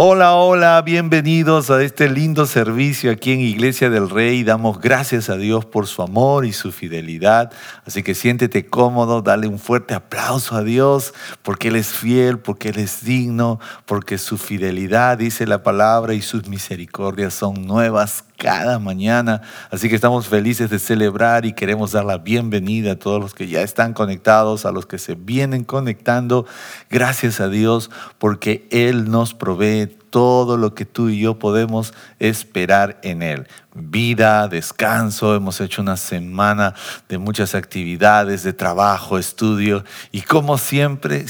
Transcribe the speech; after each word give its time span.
Hola, 0.00 0.36
hola, 0.36 0.80
bienvenidos 0.82 1.70
a 1.70 1.82
este 1.82 2.08
lindo 2.08 2.46
servicio 2.46 3.10
aquí 3.10 3.32
en 3.32 3.40
Iglesia 3.40 3.90
del 3.90 4.08
Rey. 4.08 4.44
Damos 4.44 4.80
gracias 4.80 5.28
a 5.28 5.36
Dios 5.36 5.64
por 5.64 5.88
su 5.88 6.02
amor 6.02 6.46
y 6.46 6.52
su 6.52 6.70
fidelidad. 6.70 7.50
Así 7.84 8.04
que 8.04 8.14
siéntete 8.14 8.64
cómodo, 8.64 9.22
dale 9.22 9.48
un 9.48 9.58
fuerte 9.58 9.94
aplauso 9.94 10.54
a 10.54 10.62
Dios 10.62 11.14
porque 11.42 11.66
Él 11.66 11.74
es 11.74 11.88
fiel, 11.88 12.38
porque 12.38 12.68
Él 12.68 12.78
es 12.78 13.02
digno, 13.02 13.58
porque 13.86 14.18
su 14.18 14.38
fidelidad, 14.38 15.18
dice 15.18 15.48
la 15.48 15.64
palabra, 15.64 16.14
y 16.14 16.22
sus 16.22 16.46
misericordias 16.46 17.34
son 17.34 17.66
nuevas 17.66 18.27
cada 18.38 18.78
mañana. 18.78 19.42
Así 19.70 19.88
que 19.88 19.96
estamos 19.96 20.28
felices 20.28 20.70
de 20.70 20.78
celebrar 20.78 21.44
y 21.44 21.52
queremos 21.52 21.92
dar 21.92 22.04
la 22.04 22.18
bienvenida 22.18 22.92
a 22.92 22.98
todos 22.98 23.20
los 23.20 23.34
que 23.34 23.48
ya 23.48 23.62
están 23.62 23.92
conectados, 23.92 24.64
a 24.64 24.72
los 24.72 24.86
que 24.86 24.98
se 24.98 25.16
vienen 25.16 25.64
conectando. 25.64 26.46
Gracias 26.88 27.40
a 27.40 27.48
Dios 27.48 27.90
porque 28.18 28.66
Él 28.70 29.10
nos 29.10 29.34
provee 29.34 29.88
todo 30.10 30.56
lo 30.56 30.74
que 30.74 30.84
tú 30.86 31.08
y 31.08 31.20
yo 31.20 31.38
podemos 31.38 31.92
esperar 32.18 32.98
en 33.02 33.22
Él. 33.22 33.48
Vida, 33.74 34.48
descanso, 34.48 35.34
hemos 35.34 35.60
hecho 35.60 35.82
una 35.82 35.96
semana 35.96 36.74
de 37.08 37.18
muchas 37.18 37.54
actividades, 37.54 38.44
de 38.44 38.52
trabajo, 38.52 39.18
estudio 39.18 39.84
y 40.10 40.22
como 40.22 40.58
siempre 40.58 41.26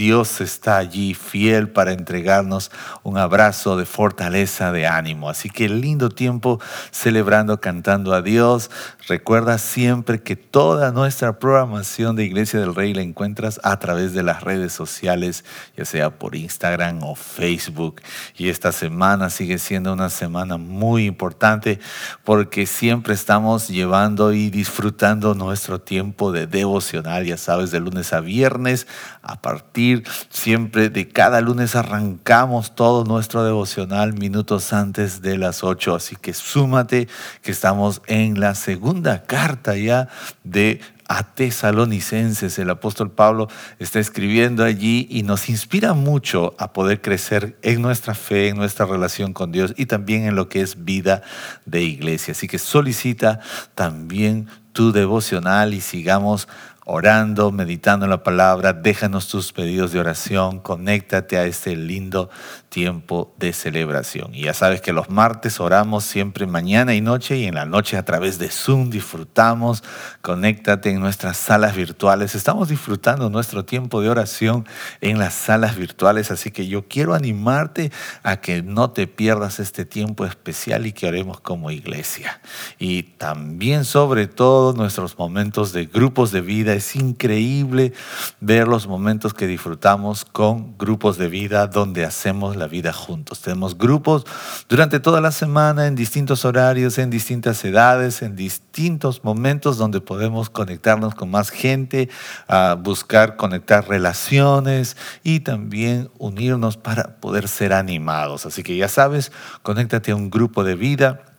Dios 0.00 0.40
está 0.40 0.78
allí 0.78 1.12
fiel 1.12 1.68
para 1.68 1.92
entregarnos 1.92 2.70
un 3.02 3.18
abrazo 3.18 3.76
de 3.76 3.84
fortaleza, 3.84 4.72
de 4.72 4.86
ánimo. 4.86 5.28
Así 5.28 5.50
que 5.50 5.68
lindo 5.68 6.08
tiempo 6.08 6.58
celebrando, 6.90 7.60
cantando 7.60 8.14
a 8.14 8.22
Dios. 8.22 8.70
Recuerda 9.08 9.58
siempre 9.58 10.22
que 10.22 10.36
toda 10.36 10.90
nuestra 10.90 11.38
programación 11.38 12.16
de 12.16 12.24
Iglesia 12.24 12.60
del 12.60 12.74
Rey 12.74 12.94
la 12.94 13.02
encuentras 13.02 13.60
a 13.62 13.78
través 13.78 14.14
de 14.14 14.22
las 14.22 14.42
redes 14.42 14.72
sociales, 14.72 15.44
ya 15.76 15.84
sea 15.84 16.08
por 16.08 16.34
Instagram 16.34 17.02
o 17.02 17.14
Facebook. 17.14 18.00
Y 18.38 18.48
esta 18.48 18.72
semana 18.72 19.28
sigue 19.28 19.58
siendo 19.58 19.92
una 19.92 20.08
semana 20.08 20.56
muy 20.56 21.04
importante 21.04 21.78
porque 22.24 22.64
siempre 22.64 23.12
estamos 23.12 23.68
llevando 23.68 24.32
y 24.32 24.48
disfrutando 24.48 25.34
nuestro 25.34 25.78
tiempo 25.78 26.32
de 26.32 26.46
devocional, 26.46 27.26
ya 27.26 27.36
sabes, 27.36 27.70
de 27.70 27.80
lunes 27.80 28.14
a 28.14 28.20
viernes 28.20 28.86
a 29.20 29.42
partir 29.42 29.89
siempre 30.28 30.90
de 30.90 31.08
cada 31.08 31.40
lunes 31.40 31.76
arrancamos 31.76 32.74
todo 32.74 33.04
nuestro 33.04 33.44
devocional 33.44 34.12
minutos 34.12 34.72
antes 34.72 35.22
de 35.22 35.38
las 35.38 35.64
8. 35.64 35.94
Así 35.94 36.16
que 36.16 36.32
súmate 36.34 37.08
que 37.42 37.52
estamos 37.52 38.02
en 38.06 38.40
la 38.40 38.54
segunda 38.54 39.24
carta 39.24 39.76
ya 39.76 40.08
de 40.44 40.80
a 41.10 41.24
tesalonicenses. 41.24 42.56
El 42.60 42.70
apóstol 42.70 43.10
Pablo 43.10 43.48
está 43.80 43.98
escribiendo 43.98 44.62
allí 44.62 45.08
y 45.10 45.24
nos 45.24 45.48
inspira 45.48 45.92
mucho 45.92 46.54
a 46.56 46.72
poder 46.72 47.00
crecer 47.00 47.58
en 47.62 47.82
nuestra 47.82 48.14
fe, 48.14 48.48
en 48.48 48.56
nuestra 48.56 48.86
relación 48.86 49.32
con 49.32 49.50
Dios 49.50 49.74
y 49.76 49.86
también 49.86 50.22
en 50.22 50.36
lo 50.36 50.48
que 50.48 50.60
es 50.60 50.84
vida 50.84 51.22
de 51.66 51.82
iglesia. 51.82 52.30
Así 52.30 52.46
que 52.46 52.60
solicita 52.60 53.40
también 53.74 54.46
tu 54.72 54.92
devocional 54.92 55.74
y 55.74 55.80
sigamos 55.80 56.46
orando, 56.84 57.52
meditando 57.52 58.06
en 58.06 58.10
la 58.10 58.22
palabra. 58.22 58.72
Déjanos 58.72 59.28
tus 59.28 59.52
pedidos 59.52 59.92
de 59.92 60.00
oración. 60.00 60.60
Conéctate 60.60 61.36
a 61.38 61.44
este 61.44 61.76
lindo 61.76 62.30
tiempo 62.68 63.34
de 63.38 63.52
celebración. 63.52 64.34
Y 64.34 64.42
ya 64.42 64.54
sabes 64.54 64.80
que 64.80 64.92
los 64.92 65.10
martes 65.10 65.60
oramos 65.60 66.04
siempre 66.04 66.46
mañana 66.46 66.94
y 66.94 67.00
noche 67.00 67.36
y 67.36 67.44
en 67.44 67.56
la 67.56 67.66
noche 67.66 67.96
a 67.96 68.04
través 68.04 68.38
de 68.38 68.48
Zoom 68.48 68.90
disfrutamos. 68.90 69.82
Conéctate 70.22 70.90
en 70.90 71.00
nuestras 71.00 71.36
salas 71.36 71.74
virtuales. 71.74 72.34
Estamos 72.34 72.68
disfrutando 72.68 73.28
nuestro 73.28 73.64
tiempo 73.64 74.00
de 74.00 74.08
oración 74.08 74.66
en 75.00 75.18
las 75.18 75.34
salas 75.34 75.76
virtuales. 75.76 76.30
Así 76.30 76.50
que 76.50 76.66
yo 76.66 76.88
quiero 76.88 77.14
animarte 77.14 77.92
a 78.22 78.38
que 78.38 78.62
no 78.62 78.90
te 78.90 79.06
pierdas 79.06 79.60
este 79.60 79.84
tiempo 79.84 80.24
especial 80.24 80.86
y 80.86 80.92
que 80.92 81.08
oremos 81.08 81.40
como 81.40 81.70
iglesia. 81.70 82.40
Y 82.78 83.02
también 83.02 83.84
sobre 83.84 84.26
todo 84.26 84.72
nuestros 84.72 85.18
momentos 85.18 85.72
de 85.72 85.86
grupos 85.86 86.30
de 86.30 86.40
vida 86.40 86.69
es 86.74 86.96
increíble 86.96 87.92
ver 88.40 88.68
los 88.68 88.86
momentos 88.86 89.34
que 89.34 89.46
disfrutamos 89.46 90.24
con 90.24 90.76
grupos 90.78 91.18
de 91.18 91.28
vida 91.28 91.66
donde 91.66 92.04
hacemos 92.04 92.56
la 92.56 92.66
vida 92.66 92.92
juntos. 92.92 93.40
Tenemos 93.40 93.76
grupos 93.76 94.24
durante 94.68 95.00
toda 95.00 95.20
la 95.20 95.32
semana 95.32 95.86
en 95.86 95.94
distintos 95.94 96.44
horarios, 96.44 96.98
en 96.98 97.10
distintas 97.10 97.64
edades, 97.64 98.22
en 98.22 98.36
distintos 98.36 99.24
momentos 99.24 99.78
donde 99.78 100.00
podemos 100.00 100.50
conectarnos 100.50 101.14
con 101.14 101.30
más 101.30 101.50
gente, 101.50 102.08
a 102.48 102.74
buscar 102.74 103.36
conectar 103.36 103.88
relaciones 103.88 104.96
y 105.22 105.40
también 105.40 106.10
unirnos 106.18 106.76
para 106.76 107.16
poder 107.20 107.48
ser 107.48 107.72
animados. 107.72 108.46
Así 108.46 108.62
que 108.62 108.76
ya 108.76 108.88
sabes, 108.88 109.32
conéctate 109.62 110.12
a 110.12 110.16
un 110.16 110.30
grupo 110.30 110.64
de 110.64 110.74
vida 110.74 111.29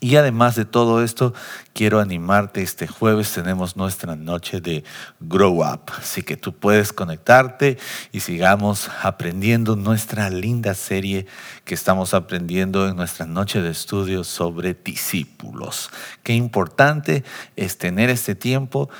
y 0.00 0.16
además 0.16 0.56
de 0.56 0.64
todo 0.64 1.02
esto, 1.02 1.32
quiero 1.74 2.00
animarte. 2.00 2.62
Este 2.62 2.88
jueves 2.88 3.32
tenemos 3.32 3.76
nuestra 3.76 4.16
noche 4.16 4.60
de 4.60 4.82
Grow 5.20 5.62
Up. 5.62 5.92
Así 5.96 6.22
que 6.22 6.36
tú 6.36 6.52
puedes 6.52 6.92
conectarte 6.92 7.78
y 8.10 8.20
sigamos 8.20 8.90
aprendiendo 9.02 9.76
nuestra 9.76 10.28
linda 10.28 10.74
serie 10.74 11.26
que 11.64 11.74
estamos 11.74 12.14
aprendiendo 12.14 12.88
en 12.88 12.96
nuestra 12.96 13.26
noche 13.26 13.62
de 13.62 13.70
estudio 13.70 14.24
sobre 14.24 14.74
discípulos. 14.74 15.90
Qué 16.24 16.34
importante 16.34 17.22
es 17.54 17.78
tener 17.78 18.10
este 18.10 18.34
tiempo 18.34 18.90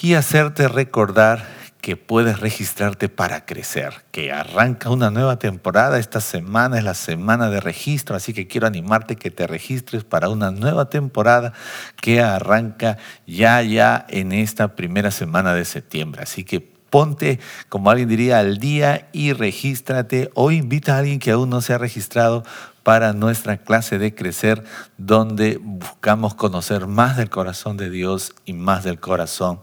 y 0.00 0.14
hacerte 0.14 0.66
recordar 0.66 1.46
que 1.82 1.96
puedes 1.96 2.38
registrarte 2.38 3.08
para 3.08 3.44
crecer, 3.44 4.04
que 4.12 4.30
arranca 4.32 4.88
una 4.88 5.10
nueva 5.10 5.40
temporada. 5.40 5.98
Esta 5.98 6.20
semana 6.20 6.78
es 6.78 6.84
la 6.84 6.94
semana 6.94 7.50
de 7.50 7.60
registro, 7.60 8.14
así 8.14 8.32
que 8.32 8.46
quiero 8.46 8.68
animarte 8.68 9.16
que 9.16 9.32
te 9.32 9.48
registres 9.48 10.04
para 10.04 10.28
una 10.28 10.52
nueva 10.52 10.88
temporada 10.90 11.52
que 12.00 12.22
arranca 12.22 12.98
ya, 13.26 13.60
ya 13.62 14.06
en 14.08 14.30
esta 14.30 14.76
primera 14.76 15.10
semana 15.10 15.54
de 15.54 15.64
septiembre. 15.64 16.22
Así 16.22 16.44
que 16.44 16.60
ponte, 16.60 17.40
como 17.68 17.90
alguien 17.90 18.08
diría, 18.08 18.38
al 18.38 18.58
día 18.58 19.08
y 19.12 19.32
regístrate 19.32 20.30
o 20.34 20.52
invita 20.52 20.94
a 20.94 20.98
alguien 20.98 21.18
que 21.18 21.32
aún 21.32 21.50
no 21.50 21.62
se 21.62 21.72
ha 21.72 21.78
registrado 21.78 22.44
para 22.84 23.12
nuestra 23.12 23.56
clase 23.56 23.98
de 23.98 24.14
crecer, 24.14 24.62
donde 24.98 25.58
buscamos 25.60 26.34
conocer 26.34 26.86
más 26.86 27.16
del 27.16 27.28
corazón 27.28 27.76
de 27.76 27.90
Dios 27.90 28.34
y 28.44 28.52
más 28.52 28.84
del 28.84 29.00
corazón 29.00 29.58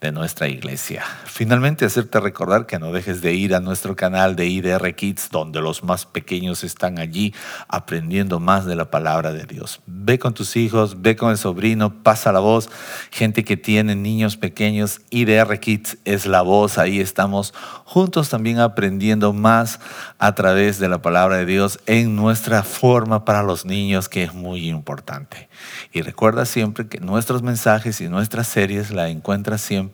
de 0.00 0.12
nuestra 0.12 0.46
iglesia. 0.46 1.02
Finalmente, 1.24 1.84
hacerte 1.84 2.20
recordar 2.20 2.66
que 2.66 2.78
no 2.78 2.92
dejes 2.92 3.20
de 3.20 3.34
ir 3.34 3.54
a 3.54 3.60
nuestro 3.60 3.96
canal 3.96 4.36
de 4.36 4.46
IDR 4.46 4.94
Kids, 4.94 5.28
donde 5.30 5.60
los 5.60 5.82
más 5.82 6.06
pequeños 6.06 6.62
están 6.62 7.00
allí 7.00 7.34
aprendiendo 7.66 8.38
más 8.38 8.64
de 8.64 8.76
la 8.76 8.90
palabra 8.90 9.32
de 9.32 9.44
Dios. 9.44 9.80
Ve 9.86 10.20
con 10.20 10.34
tus 10.34 10.56
hijos, 10.56 11.02
ve 11.02 11.16
con 11.16 11.30
el 11.30 11.38
sobrino, 11.38 12.02
pasa 12.02 12.30
la 12.30 12.38
voz. 12.38 12.70
Gente 13.10 13.42
que 13.42 13.56
tiene 13.56 13.96
niños 13.96 14.36
pequeños, 14.36 15.00
IDR 15.10 15.58
Kids 15.58 15.98
es 16.04 16.26
la 16.26 16.42
voz. 16.42 16.78
Ahí 16.78 17.00
estamos 17.00 17.52
juntos 17.84 18.28
también 18.28 18.60
aprendiendo 18.60 19.32
más 19.32 19.80
a 20.18 20.34
través 20.36 20.78
de 20.78 20.88
la 20.88 21.02
palabra 21.02 21.38
de 21.38 21.46
Dios 21.46 21.80
en 21.86 22.14
nuestra 22.14 22.62
forma 22.62 23.24
para 23.24 23.42
los 23.42 23.64
niños, 23.64 24.08
que 24.08 24.22
es 24.22 24.32
muy 24.32 24.68
importante. 24.68 25.48
Y 25.92 26.02
recuerda 26.02 26.44
siempre 26.44 26.86
que 26.86 27.00
nuestros 27.00 27.42
mensajes 27.42 28.00
y 28.00 28.08
nuestras 28.08 28.46
series 28.46 28.92
la 28.92 29.08
encuentras 29.08 29.60
siempre 29.60 29.87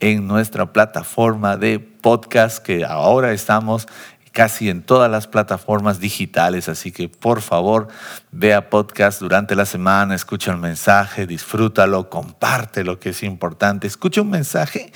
en 0.00 0.26
nuestra 0.26 0.72
plataforma 0.72 1.56
de 1.56 1.78
podcast 1.78 2.64
que 2.64 2.84
ahora 2.84 3.32
estamos 3.32 3.86
casi 4.34 4.68
en 4.68 4.82
todas 4.82 5.08
las 5.08 5.28
plataformas 5.28 6.00
digitales, 6.00 6.68
así 6.68 6.90
que 6.90 7.08
por 7.08 7.40
favor 7.40 7.86
vea 8.32 8.68
podcast 8.68 9.20
durante 9.20 9.54
la 9.54 9.64
semana, 9.64 10.16
escucha 10.16 10.50
el 10.50 10.58
mensaje, 10.58 11.24
disfrútalo, 11.24 12.10
comparte 12.10 12.82
lo 12.82 12.98
que 12.98 13.10
es 13.10 13.22
importante, 13.22 13.86
escucha 13.86 14.22
un 14.22 14.30
mensaje 14.30 14.92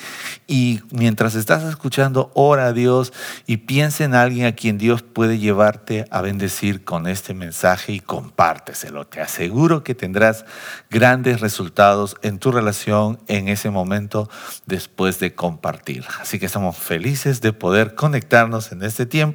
y 0.49 0.81
mientras 0.91 1.37
estás 1.37 1.63
escuchando, 1.63 2.33
ora 2.35 2.67
a 2.67 2.73
Dios 2.73 3.13
y 3.47 3.59
piensa 3.59 4.03
en 4.03 4.17
alguien 4.17 4.45
a 4.45 4.57
quien 4.57 4.77
Dios 4.77 5.03
puede 5.03 5.39
llevarte 5.39 6.07
a 6.11 6.21
bendecir 6.21 6.83
con 6.83 7.07
este 7.07 7.33
mensaje 7.33 7.93
y 7.93 8.01
compárteselo. 8.01 9.07
Te 9.07 9.21
aseguro 9.21 9.85
que 9.85 9.95
tendrás 9.95 10.47
grandes 10.91 11.41
resultados 11.41 12.17
en 12.23 12.41
tu 12.41 12.51
relación 12.51 13.21
en 13.29 13.47
ese 13.47 13.71
momento 13.71 14.29
después 14.67 15.21
de 15.21 15.37
compartir. 15.37 16.05
Así 16.21 16.41
que 16.41 16.47
estamos 16.47 16.77
felices 16.77 17.41
de 17.41 17.53
poder 17.53 17.95
conectarnos 17.95 18.73
en 18.73 18.83
este 18.83 19.07
tiempo 19.07 19.28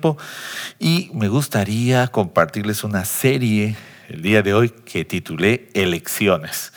y 0.80 1.12
me 1.14 1.28
gustaría 1.28 2.08
compartirles 2.08 2.84
una 2.84 3.06
serie 3.06 3.76
el 4.10 4.22
día 4.22 4.42
de 4.42 4.54
hoy 4.54 4.70
que 4.70 5.06
titulé 5.06 5.70
Elecciones. 5.74 6.74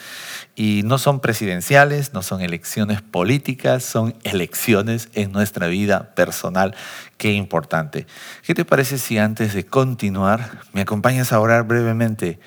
Y 0.59 0.83
no 0.85 0.97
son 0.97 1.21
presidenciales, 1.21 2.15
no 2.15 2.23
son 2.23 2.41
elecciones 2.41 3.03
políticas, 3.03 3.85
son 3.85 4.15
elecciones 4.25 5.11
en 5.13 5.31
nuestra 5.31 5.67
vida 5.67 6.15
personal. 6.15 6.75
Qué 7.19 7.33
importante. 7.33 8.07
¿Qué 8.43 8.55
te 8.55 8.65
parece 8.65 8.97
si 8.97 9.19
antes 9.19 9.53
de 9.53 9.67
continuar 9.67 10.61
me 10.73 10.81
acompañas 10.81 11.33
a 11.33 11.41
orar 11.41 11.65
brevemente? 11.65 12.39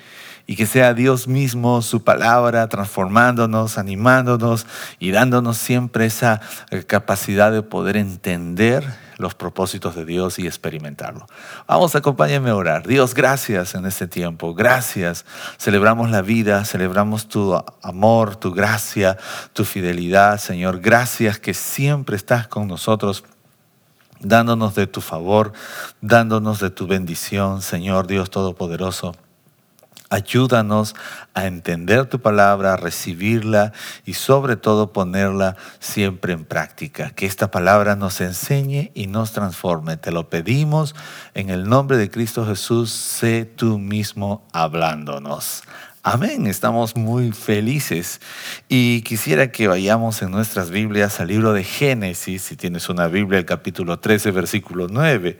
Y 0.50 0.56
que 0.56 0.66
sea 0.66 0.94
Dios 0.94 1.28
mismo, 1.28 1.80
su 1.80 2.02
palabra, 2.02 2.68
transformándonos, 2.68 3.78
animándonos 3.78 4.66
y 4.98 5.12
dándonos 5.12 5.56
siempre 5.58 6.06
esa 6.06 6.40
eh, 6.72 6.82
capacidad 6.82 7.52
de 7.52 7.62
poder 7.62 7.96
entender 7.96 8.84
los 9.16 9.36
propósitos 9.36 9.94
de 9.94 10.04
Dios 10.04 10.40
y 10.40 10.48
experimentarlo. 10.48 11.28
Vamos, 11.68 11.94
acompáñame 11.94 12.50
a 12.50 12.56
orar. 12.56 12.84
Dios, 12.84 13.14
gracias 13.14 13.76
en 13.76 13.86
este 13.86 14.08
tiempo. 14.08 14.52
Gracias. 14.52 15.24
Celebramos 15.56 16.10
la 16.10 16.20
vida, 16.20 16.64
celebramos 16.64 17.28
tu 17.28 17.54
amor, 17.80 18.34
tu 18.34 18.52
gracia, 18.52 19.18
tu 19.52 19.64
fidelidad, 19.64 20.40
Señor. 20.40 20.80
Gracias 20.80 21.38
que 21.38 21.54
siempre 21.54 22.16
estás 22.16 22.48
con 22.48 22.66
nosotros 22.66 23.22
dándonos 24.18 24.74
de 24.74 24.88
tu 24.88 25.00
favor, 25.00 25.52
dándonos 26.00 26.58
de 26.58 26.70
tu 26.70 26.88
bendición, 26.88 27.62
Señor 27.62 28.08
Dios 28.08 28.30
Todopoderoso. 28.30 29.14
Ayúdanos 30.12 30.96
a 31.34 31.46
entender 31.46 32.06
tu 32.06 32.20
palabra, 32.20 32.72
a 32.72 32.76
recibirla 32.76 33.72
y 34.04 34.14
sobre 34.14 34.56
todo 34.56 34.92
ponerla 34.92 35.56
siempre 35.78 36.32
en 36.32 36.44
práctica. 36.44 37.10
Que 37.10 37.26
esta 37.26 37.52
palabra 37.52 37.94
nos 37.94 38.20
enseñe 38.20 38.90
y 38.94 39.06
nos 39.06 39.30
transforme. 39.30 39.96
Te 39.96 40.10
lo 40.10 40.28
pedimos 40.28 40.96
en 41.34 41.48
el 41.48 41.68
nombre 41.68 41.96
de 41.96 42.10
Cristo 42.10 42.44
Jesús. 42.44 42.90
Sé 42.90 43.44
tú 43.44 43.78
mismo 43.78 44.44
hablándonos. 44.52 45.62
Amén, 46.02 46.46
estamos 46.46 46.96
muy 46.96 47.30
felices 47.30 48.22
y 48.70 49.02
quisiera 49.02 49.52
que 49.52 49.68
vayamos 49.68 50.22
en 50.22 50.30
nuestras 50.30 50.70
Biblias 50.70 51.20
al 51.20 51.28
libro 51.28 51.52
de 51.52 51.62
Génesis, 51.62 52.40
si 52.40 52.56
tienes 52.56 52.88
una 52.88 53.06
Biblia, 53.06 53.38
el 53.38 53.44
capítulo 53.44 53.98
13, 53.98 54.30
versículo 54.30 54.86
9, 54.88 55.36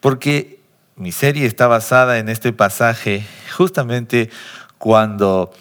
porque 0.00 0.63
mi 0.96 1.12
serie 1.12 1.46
está 1.46 1.66
basada 1.66 2.18
en 2.18 2.28
este 2.28 2.52
pasaje 2.52 3.26
justamente 3.56 4.30
cuando 4.78 5.52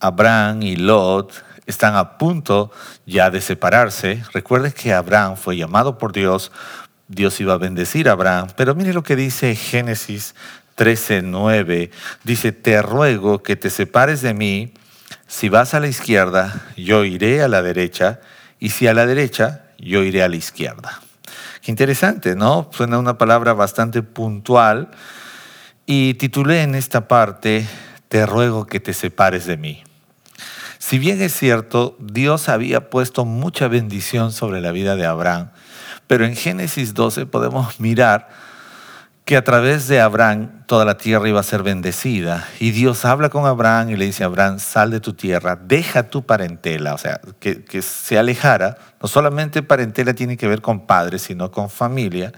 Abraham 0.00 0.62
y 0.62 0.76
Lot 0.76 1.44
están 1.66 1.94
a 1.94 2.18
punto 2.18 2.72
ya 3.06 3.30
de 3.30 3.40
separarse. 3.40 4.22
Recuerden 4.32 4.72
que 4.72 4.92
Abraham 4.92 5.36
fue 5.36 5.56
llamado 5.56 5.98
por 5.98 6.12
Dios, 6.12 6.50
Dios 7.06 7.40
iba 7.40 7.54
a 7.54 7.58
bendecir 7.58 8.08
a 8.08 8.12
Abraham, 8.12 8.48
pero 8.56 8.74
mire 8.74 8.92
lo 8.92 9.02
que 9.02 9.16
dice 9.16 9.54
Génesis 9.54 10.34
13:9. 10.74 11.90
Dice, 12.24 12.52
"Te 12.52 12.82
ruego 12.82 13.42
que 13.42 13.56
te 13.56 13.70
separes 13.70 14.22
de 14.22 14.34
mí, 14.34 14.74
si 15.26 15.48
vas 15.48 15.74
a 15.74 15.80
la 15.80 15.88
izquierda, 15.88 16.64
yo 16.76 17.04
iré 17.04 17.42
a 17.42 17.48
la 17.48 17.62
derecha, 17.62 18.20
y 18.58 18.70
si 18.70 18.86
a 18.86 18.94
la 18.94 19.06
derecha, 19.06 19.66
yo 19.78 20.02
iré 20.02 20.22
a 20.22 20.28
la 20.28 20.36
izquierda." 20.36 21.00
Interesante, 21.70 22.34
¿no? 22.34 22.68
Suena 22.72 22.98
una 22.98 23.16
palabra 23.16 23.52
bastante 23.52 24.02
puntual. 24.02 24.90
Y 25.86 26.14
titulé 26.14 26.62
en 26.62 26.74
esta 26.74 27.06
parte, 27.06 27.64
Te 28.08 28.26
ruego 28.26 28.66
que 28.66 28.80
te 28.80 28.92
separes 28.92 29.46
de 29.46 29.56
mí. 29.56 29.84
Si 30.78 30.98
bien 30.98 31.22
es 31.22 31.32
cierto, 31.32 31.96
Dios 32.00 32.48
había 32.48 32.90
puesto 32.90 33.24
mucha 33.24 33.68
bendición 33.68 34.32
sobre 34.32 34.60
la 34.60 34.72
vida 34.72 34.96
de 34.96 35.06
Abraham, 35.06 35.50
pero 36.08 36.24
en 36.24 36.34
Génesis 36.34 36.92
12 36.92 37.26
podemos 37.26 37.78
mirar 37.78 38.30
que 39.30 39.36
a 39.36 39.44
través 39.44 39.86
de 39.86 40.00
Abraham 40.00 40.64
toda 40.66 40.84
la 40.84 40.96
tierra 40.96 41.28
iba 41.28 41.38
a 41.38 41.44
ser 41.44 41.62
bendecida. 41.62 42.48
Y 42.58 42.72
Dios 42.72 43.04
habla 43.04 43.28
con 43.28 43.46
Abraham 43.46 43.90
y 43.90 43.96
le 43.96 44.06
dice 44.06 44.24
Abraham, 44.24 44.58
sal 44.58 44.90
de 44.90 44.98
tu 44.98 45.12
tierra, 45.12 45.54
deja 45.54 46.08
tu 46.08 46.26
parentela, 46.26 46.94
o 46.94 46.98
sea, 46.98 47.20
que, 47.38 47.62
que 47.62 47.80
se 47.80 48.18
alejara. 48.18 48.76
No 49.00 49.08
solamente 49.08 49.62
parentela 49.62 50.14
tiene 50.14 50.36
que 50.36 50.48
ver 50.48 50.60
con 50.60 50.84
padres, 50.84 51.22
sino 51.22 51.52
con 51.52 51.70
familia. 51.70 52.32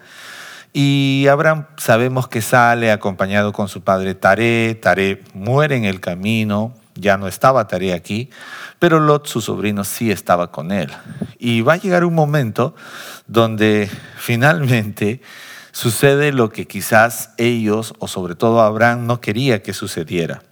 Y 0.75 1.29
Abraham 1.31 1.65
sabemos 1.79 2.29
que 2.29 2.43
sale 2.43 2.93
acompañado 2.93 3.55
con 3.55 3.69
su 3.69 3.83
padre 3.83 4.15
Taré. 4.15 4.75
Taré 4.75 5.23
muere 5.33 5.77
en 5.77 5.87
el 5.87 5.99
camino, 5.99 6.75
ya 6.95 7.17
no 7.17 7.27
estaba 7.27 7.69
Taré 7.69 7.95
aquí, 7.95 8.29
pero 8.79 9.01
Lot, 9.01 9.29
su 9.29 9.41
sobrino, 9.41 9.85
sí 9.85 10.11
estaba 10.11 10.53
con 10.53 10.71
él. 10.71 10.91
Y 11.39 11.63
va 11.63 11.73
a 11.73 11.77
llegar 11.77 12.05
un 12.05 12.15
momento 12.15 12.75
donde 13.29 13.89
finalmente 14.19 15.23
sucede 15.73 16.33
lo 16.33 16.51
que 16.51 16.67
quizás 16.67 17.31
ellos, 17.39 17.95
o 17.99 18.07
sobre 18.07 18.35
todo 18.35 18.61
Abraham, 18.61 19.07
no 19.07 19.21
quería 19.21 19.63
que 19.63 19.73
sucediera. 19.73 20.43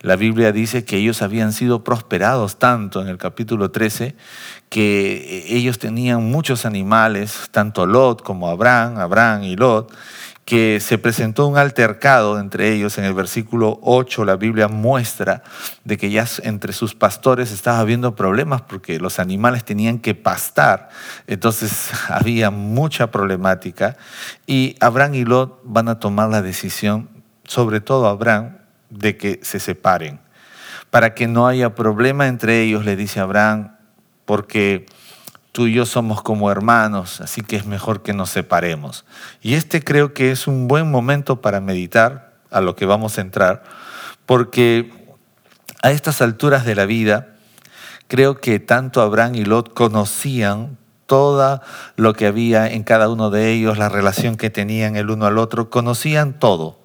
La 0.00 0.16
Biblia 0.16 0.52
dice 0.52 0.84
que 0.84 0.98
ellos 0.98 1.22
habían 1.22 1.52
sido 1.52 1.82
prosperados 1.82 2.58
tanto 2.58 3.00
en 3.00 3.08
el 3.08 3.18
capítulo 3.18 3.70
13 3.70 4.14
que 4.68 5.46
ellos 5.48 5.78
tenían 5.78 6.30
muchos 6.30 6.66
animales, 6.66 7.48
tanto 7.50 7.86
Lot 7.86 8.22
como 8.22 8.48
Abraham, 8.48 8.98
Abraham 8.98 9.44
y 9.44 9.56
Lot, 9.56 9.92
que 10.46 10.78
se 10.78 10.96
presentó 10.96 11.48
un 11.48 11.58
altercado 11.58 12.38
entre 12.38 12.72
ellos. 12.72 12.96
En 12.98 13.04
el 13.04 13.14
versículo 13.14 13.80
8 13.82 14.24
la 14.24 14.36
Biblia 14.36 14.68
muestra 14.68 15.42
de 15.84 15.98
que 15.98 16.08
ya 16.08 16.24
entre 16.44 16.72
sus 16.72 16.94
pastores 16.94 17.50
estaba 17.50 17.80
habiendo 17.80 18.14
problemas 18.14 18.62
porque 18.62 19.00
los 19.00 19.18
animales 19.18 19.64
tenían 19.64 19.98
que 19.98 20.14
pastar. 20.14 20.88
Entonces 21.26 21.90
había 22.08 22.50
mucha 22.50 23.10
problemática 23.10 23.96
y 24.46 24.76
Abraham 24.80 25.14
y 25.14 25.24
Lot 25.24 25.60
van 25.64 25.88
a 25.88 25.98
tomar 25.98 26.30
la 26.30 26.42
decisión, 26.42 27.08
sobre 27.42 27.80
todo 27.80 28.06
Abraham, 28.06 28.58
de 28.88 29.16
que 29.16 29.40
se 29.42 29.58
separen. 29.58 30.20
Para 30.90 31.12
que 31.14 31.26
no 31.26 31.48
haya 31.48 31.74
problema 31.74 32.28
entre 32.28 32.62
ellos, 32.62 32.84
le 32.84 32.94
dice 32.94 33.18
Abraham, 33.18 33.76
porque 34.24 34.86
tú 35.56 35.68
y 35.68 35.72
yo 35.72 35.86
somos 35.86 36.20
como 36.20 36.50
hermanos, 36.50 37.22
así 37.22 37.40
que 37.40 37.56
es 37.56 37.64
mejor 37.64 38.02
que 38.02 38.12
nos 38.12 38.28
separemos. 38.28 39.06
Y 39.40 39.54
este 39.54 39.82
creo 39.82 40.12
que 40.12 40.30
es 40.30 40.46
un 40.46 40.68
buen 40.68 40.90
momento 40.90 41.40
para 41.40 41.62
meditar 41.62 42.34
a 42.50 42.60
lo 42.60 42.76
que 42.76 42.84
vamos 42.84 43.16
a 43.16 43.22
entrar, 43.22 43.62
porque 44.26 44.92
a 45.82 45.92
estas 45.92 46.20
alturas 46.20 46.66
de 46.66 46.74
la 46.74 46.84
vida, 46.84 47.28
creo 48.06 48.38
que 48.38 48.60
tanto 48.60 49.00
Abraham 49.00 49.36
y 49.36 49.46
Lot 49.46 49.72
conocían 49.72 50.76
todo 51.06 51.62
lo 51.96 52.12
que 52.12 52.26
había 52.26 52.70
en 52.70 52.84
cada 52.84 53.08
uno 53.08 53.30
de 53.30 53.50
ellos, 53.50 53.78
la 53.78 53.88
relación 53.88 54.36
que 54.36 54.50
tenían 54.50 54.94
el 54.94 55.08
uno 55.08 55.24
al 55.24 55.38
otro, 55.38 55.70
conocían 55.70 56.38
todo. 56.38 56.78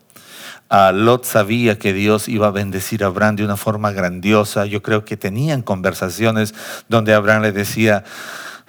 A 0.69 0.93
Lot 0.93 1.25
sabía 1.25 1.77
que 1.77 1.91
Dios 1.91 2.29
iba 2.29 2.47
a 2.47 2.51
bendecir 2.51 3.03
a 3.03 3.07
Abraham 3.07 3.35
de 3.35 3.43
una 3.43 3.57
forma 3.57 3.91
grandiosa. 3.91 4.65
Yo 4.65 4.81
creo 4.81 5.03
que 5.03 5.17
tenían 5.17 5.61
conversaciones 5.61 6.55
donde 6.87 7.13
Abraham 7.13 7.41
le 7.41 7.51
decía, 7.51 8.05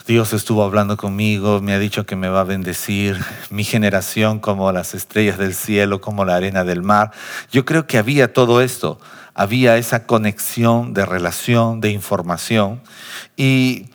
Dios 0.06 0.32
estuvo 0.32 0.64
hablando 0.64 0.96
conmigo, 0.96 1.60
me 1.60 1.75
ha 1.75 1.78
dicho 1.78 2.06
que 2.06 2.16
me 2.16 2.28
va 2.28 2.40
a 2.40 2.44
bendecir, 2.44 3.18
mi 3.50 3.62
generación 3.62 4.40
como 4.40 4.73
las 4.73 4.94
estrellas 4.94 5.38
del 5.38 5.54
cielo, 5.54 6.00
como 6.00 6.25
la 6.25 6.35
arena 6.35 6.64
del 6.64 6.82
mar. 6.82 7.12
Yo 7.52 7.64
creo 7.64 7.87
que 7.87 7.99
había 7.99 8.32
todo 8.32 8.62
esto, 8.62 8.99
había 9.32 9.76
esa 9.76 10.04
conexión 10.04 10.92
de 10.92 11.06
relación, 11.06 11.80
de 11.80 11.90
información. 11.90 12.80
Y 13.37 13.90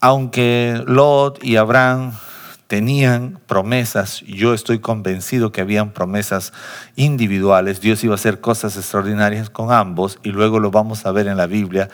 aunque 0.00 0.82
Lot 0.86 1.44
y 1.44 1.56
Abraham 1.56 2.12
tenían 2.70 3.40
promesas, 3.48 4.20
yo 4.20 4.54
estoy 4.54 4.78
convencido 4.78 5.50
que 5.50 5.60
habían 5.60 5.90
promesas 5.90 6.52
individuales, 6.94 7.80
Dios 7.80 8.04
iba 8.04 8.12
a 8.12 8.14
hacer 8.14 8.40
cosas 8.40 8.76
extraordinarias 8.76 9.50
con 9.50 9.72
ambos 9.72 10.20
y 10.22 10.28
luego 10.30 10.60
lo 10.60 10.70
vamos 10.70 11.04
a 11.04 11.10
ver 11.10 11.26
en 11.26 11.36
la 11.36 11.48
Biblia, 11.48 11.88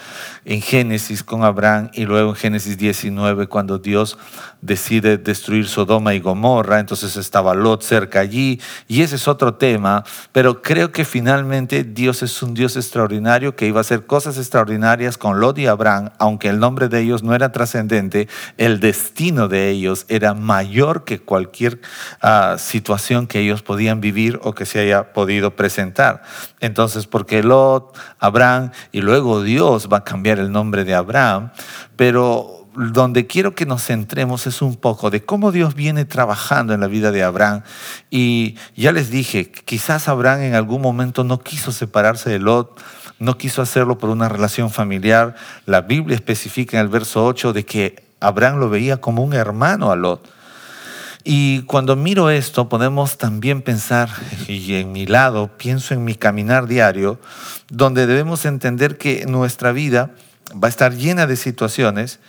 en 0.45 0.61
Génesis 0.61 1.25
con 1.25 1.45
Abraham 1.45 1.89
y 1.95 2.05
luego 2.05 2.29
en 2.29 2.37
Génesis 2.37 2.77
19 2.77 3.47
cuando 3.47 3.79
Dios 3.79 4.19
decide 4.61 5.17
destruir 5.17 5.67
Sodoma 5.67 6.13
y 6.13 6.21
Gomorra, 6.21 6.79
entonces 6.79 7.17
estaba 7.17 7.55
Lot 7.55 7.83
cerca 7.83 8.21
allí 8.21 8.61
y 8.87 9.01
ese 9.01 9.17
es 9.17 9.29
otro 9.29 9.55
tema, 9.55 10.05
pero 10.33 10.61
creo 10.61 10.93
que 10.93 11.07
finalmente 11.07 11.85
Dios 11.85 12.23
es 12.23 12.43
un 12.43 12.53
Dios 12.53 12.77
extraordinario 12.77 13.57
que 13.57 13.67
iba 13.67 13.79
a 13.79 13.81
hacer 13.81 14.05
cosas 14.05 14.37
extraordinarias 14.37 15.17
con 15.17 15.41
Lot 15.41 15.57
y 15.59 15.69
Abraham, 15.69 16.11
aunque 16.19 16.51
el 16.51 16.59
nombre 16.59 16.91
de 16.91 17.01
ellos 17.01 17.23
no 17.23 17.35
era 17.35 17.51
trascendente, 17.51 18.29
el 18.59 18.79
destino 18.79 19.49
de 19.49 19.71
ellos 19.71 20.05
era 20.11 20.35
mayor 20.35 20.66
mayor 20.67 21.05
que 21.05 21.21
cualquier 21.21 21.81
ah, 22.21 22.57
situación 22.59 23.27
que 23.27 23.41
ellos 23.41 23.63
podían 23.63 24.01
vivir 24.01 24.41
o 24.43 24.53
que 24.53 24.67
se 24.67 24.81
haya 24.81 25.13
podido 25.13 25.55
presentar. 25.55 26.23
Entonces, 26.61 27.07
porque 27.07 27.43
Lot, 27.43 27.97
Abraham 28.19 28.73
y 28.91 29.01
luego 29.01 29.43
Dios 29.43 29.89
va 29.93 29.99
a 29.99 30.05
cambiar 30.05 30.39
el 30.39 30.51
nombre 30.51 30.85
de 30.85 30.95
Abraham, 30.95 31.53
pero 31.95 32.67
donde 32.75 33.27
quiero 33.27 33.55
que 33.55 33.65
nos 33.65 33.85
centremos 33.87 34.47
es 34.47 34.61
un 34.61 34.77
poco 34.77 35.09
de 35.09 35.25
cómo 35.25 35.51
Dios 35.51 35.75
viene 35.75 36.05
trabajando 36.05 36.75
en 36.75 36.81
la 36.81 36.89
vida 36.89 37.11
de 37.11 37.23
Abraham. 37.23 37.63
Y 38.11 38.57
ya 38.77 38.93
les 38.93 39.11
dije, 39.11 39.51
quizás 39.51 40.09
Abraham 40.09 40.43
en 40.43 40.55
algún 40.55 40.83
momento 40.83 41.25
no 41.25 41.39
quiso 41.39 41.73
separarse 41.73 42.29
de 42.29 42.39
Lot, 42.39 42.79
no 43.19 43.39
quiso 43.39 43.63
hacerlo 43.63 43.97
por 43.97 44.11
una 44.11 44.29
relación 44.29 44.71
familiar. 44.71 45.37
La 45.65 45.83
Biblia 45.83 46.17
especifica 46.17 46.77
en 46.77 46.83
el 46.83 46.89
verso 46.89 47.25
8 47.25 47.55
de 47.55 47.65
que 47.65 48.05
Abraham 48.21 48.59
lo 48.59 48.69
veía 48.69 48.99
como 48.99 49.23
un 49.23 49.33
hermano 49.33 49.91
a 49.91 49.97
Lot. 49.97 50.36
Y 51.29 51.63
cuando 51.63 51.97
miro 51.97 52.31
esto, 52.31 52.69
podemos 52.69 53.19
también 53.19 53.61
pensar, 53.61 54.09
y 54.47 54.75
en 54.77 54.93
mi 54.93 55.07
lado, 55.07 55.51
pienso 55.59 55.93
en 55.93 56.05
mi 56.05 56.15
caminar 56.15 56.69
diario, 56.69 57.19
donde 57.69 58.07
debemos 58.07 58.45
entender 58.45 58.97
que 58.97 59.27
nuestra 59.27 59.73
vida 59.73 60.13
va 60.53 60.69
a 60.69 60.71
estar 60.71 60.95
llena 60.95 61.27
de 61.27 61.35
situaciones 61.35 62.21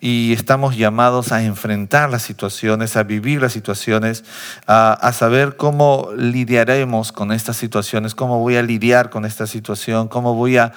y 0.00 0.32
estamos 0.32 0.74
llamados 0.74 1.32
a 1.32 1.42
enfrentar 1.42 2.08
las 2.08 2.22
situaciones, 2.22 2.96
a 2.96 3.02
vivir 3.02 3.42
las 3.42 3.52
situaciones, 3.52 4.24
a, 4.66 5.12
saber 5.12 5.56
cómo 5.56 6.08
lidiaremos 6.16 7.12
con 7.12 7.32
estas 7.32 7.58
situaciones, 7.58 8.14
cómo 8.14 8.40
voy 8.40 8.56
a 8.56 8.62
lidiar 8.62 9.10
con 9.10 9.26
esta 9.26 9.46
situación, 9.46 10.08
cómo 10.08 10.34
voy 10.34 10.56
a, 10.56 10.72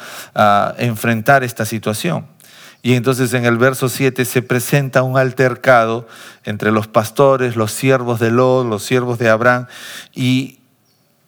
enfrentar 0.79 1.45
esta 1.45 1.63
situación. 1.63 2.27
Y 2.81 2.93
entonces 2.93 3.33
en 3.33 3.45
el 3.45 3.57
verso 3.57 3.89
7 3.89 4.24
se 4.24 4.41
presenta 4.41 5.03
un 5.03 5.17
altercado 5.17 6.07
entre 6.45 6.71
los 6.71 6.88
pastores, 6.88 7.55
los 7.55 7.71
siervos 7.71 8.19
de 8.19 8.31
Lot, 8.31 8.65
los 8.67 8.83
siervos 8.83 9.19
de 9.19 9.29
Abraham, 9.29 9.67
y 10.13 10.59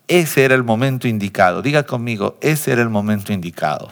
ese 0.08 0.46
era 0.46 0.56
el 0.56 0.64
momento 0.64 1.08
indicado. 1.08 1.62
Diga 1.62 1.84
conmigo, 1.84 2.38
ese 2.42 2.72
era 2.72 2.82
el 2.82 2.90
momento 2.90 3.34
indicado 3.34 3.92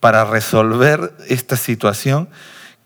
para 0.00 0.24
resolver 0.24 1.12
esta 1.28 1.56
situación 1.56 2.28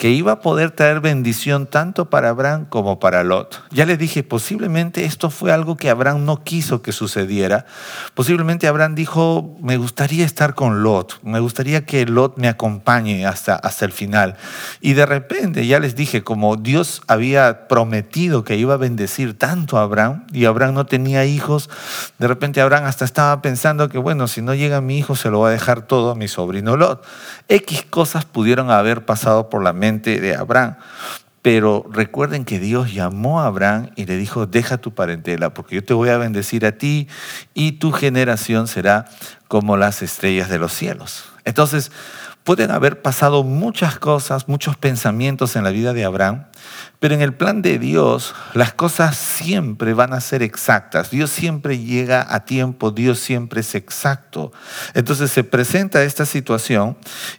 que 0.05 0.11
iba 0.11 0.33
a 0.33 0.41
poder 0.41 0.71
traer 0.71 1.01
bendición 1.01 1.67
tanto 1.67 2.11
para 2.11 2.29
Abraham 2.29 2.67
como 2.69 3.01
para 3.01 3.25
Lot. 3.25 3.63
Ya 3.71 3.87
le 3.87 3.97
dije, 3.97 4.23
posiblemente 4.23 5.07
esto 5.07 5.31
fue 5.31 5.51
algo 5.51 5.79
que 5.79 5.89
Abraham 5.89 6.27
no 6.27 6.45
quiso 6.45 6.83
que 6.83 6.93
sucediera. 6.93 7.65
Posiblemente 8.13 8.69
Abraham 8.69 8.97
dijo, 8.97 9.57
me 9.63 9.79
gustaría 9.79 10.27
estar 10.27 10.55
con 10.55 10.83
Lot, 10.83 11.23
me 11.23 11.41
gustaría 11.41 11.87
que 11.87 12.05
Lot 12.05 12.37
me 12.37 12.49
acompañe 12.49 13.25
hasta, 13.25 13.55
hasta 13.55 13.87
el 13.87 13.93
final. 13.93 14.37
Y 14.83 14.93
de 14.93 15.07
repente, 15.07 15.67
ya 15.67 15.81
les 15.81 15.97
dije, 15.97 16.23
como 16.23 16.57
Dios 16.57 17.01
había 17.07 17.67
prometido 17.67 18.45
que 18.45 18.59
iba 18.59 18.75
a 18.75 18.77
bendecir 18.77 19.39
tanto 19.39 19.79
a 19.79 19.85
Abraham 19.85 20.27
y 20.35 20.45
Abraham 20.45 20.75
no 20.75 20.85
tenía 20.85 21.25
hijos, 21.25 21.71
de 22.19 22.29
repente 22.29 22.61
Abraham 22.61 22.85
hasta 22.85 23.07
estaba 23.07 23.41
pensando 23.41 23.89
que, 23.89 23.97
bueno, 23.97 24.29
si 24.29 24.43
no 24.43 24.53
llega 24.53 24.83
mi 24.83 24.99
hijo, 24.99 25.17
se 25.17 25.31
lo 25.31 25.41
va 25.41 25.49
a 25.49 25.53
dejar 25.53 25.81
todo 25.81 26.11
a 26.11 26.15
mi 26.15 26.29
sobrino 26.29 26.77
Lot. 26.77 27.03
X 27.49 27.87
cosas 27.89 28.27
pudieron 28.27 28.71
haber 28.71 29.07
pasado 29.07 29.49
por 29.49 29.63
la 29.63 29.73
mente 29.73 29.94
de 30.03 30.35
Abraham. 30.35 30.77
Pero 31.43 31.85
recuerden 31.91 32.47
que 32.47 32.59
Dios 32.59 32.95
llamó 32.95 33.41
a 33.41 33.47
Abraham 33.47 33.91
y 33.97 34.07
le 34.07 34.17
dijo, 34.17 34.47
deja 34.47 34.79
tu 34.79 34.95
parentela, 34.95 35.53
porque 35.53 35.75
yo 35.75 35.85
te 35.85 35.93
voy 35.93 36.09
a 36.09 36.17
bendecir 36.17 36.65
a 36.65 36.73
ti 36.73 37.07
y 37.53 37.73
tu 37.73 37.93
generación 37.93 38.67
será 38.67 39.05
como 39.47 39.77
las 39.77 40.01
estrellas 40.01 40.49
de 40.49 40.59
los 40.59 40.73
cielos. 40.73 41.27
Entonces, 41.45 41.93
pueden 42.45 42.71
haber 42.71 43.03
pasado 43.03 43.43
muchas 43.43 43.99
cosas, 43.99 44.49
muchos 44.49 44.77
pensamientos 44.77 45.57
en 45.57 45.65
la 45.65 45.71
vida 45.71 45.95
de 45.95 46.05
Abraham, 46.05 46.45
pero 47.01 47.15
en 47.15 47.23
el 47.23 47.35
plan 47.35 47.63
de 47.63 47.79
Dios 47.79 48.35
las 48.53 48.75
cosas 48.75 49.17
siempre 49.17 49.95
van 49.95 50.13
a 50.13 50.21
ser 50.21 50.43
exactas. 50.43 51.11
Dios 51.11 51.31
siempre 51.31 51.79
llega 51.79 52.27
a 52.29 52.45
tiempo, 52.45 52.91
Dios 52.91 53.19
siempre 53.19 53.61
es 53.61 53.75
exacto. 53.75 54.53
Entonces 54.93 55.31
se 55.31 55.43
presenta 55.43 56.03
esta 56.05 56.27
situación 56.27 56.97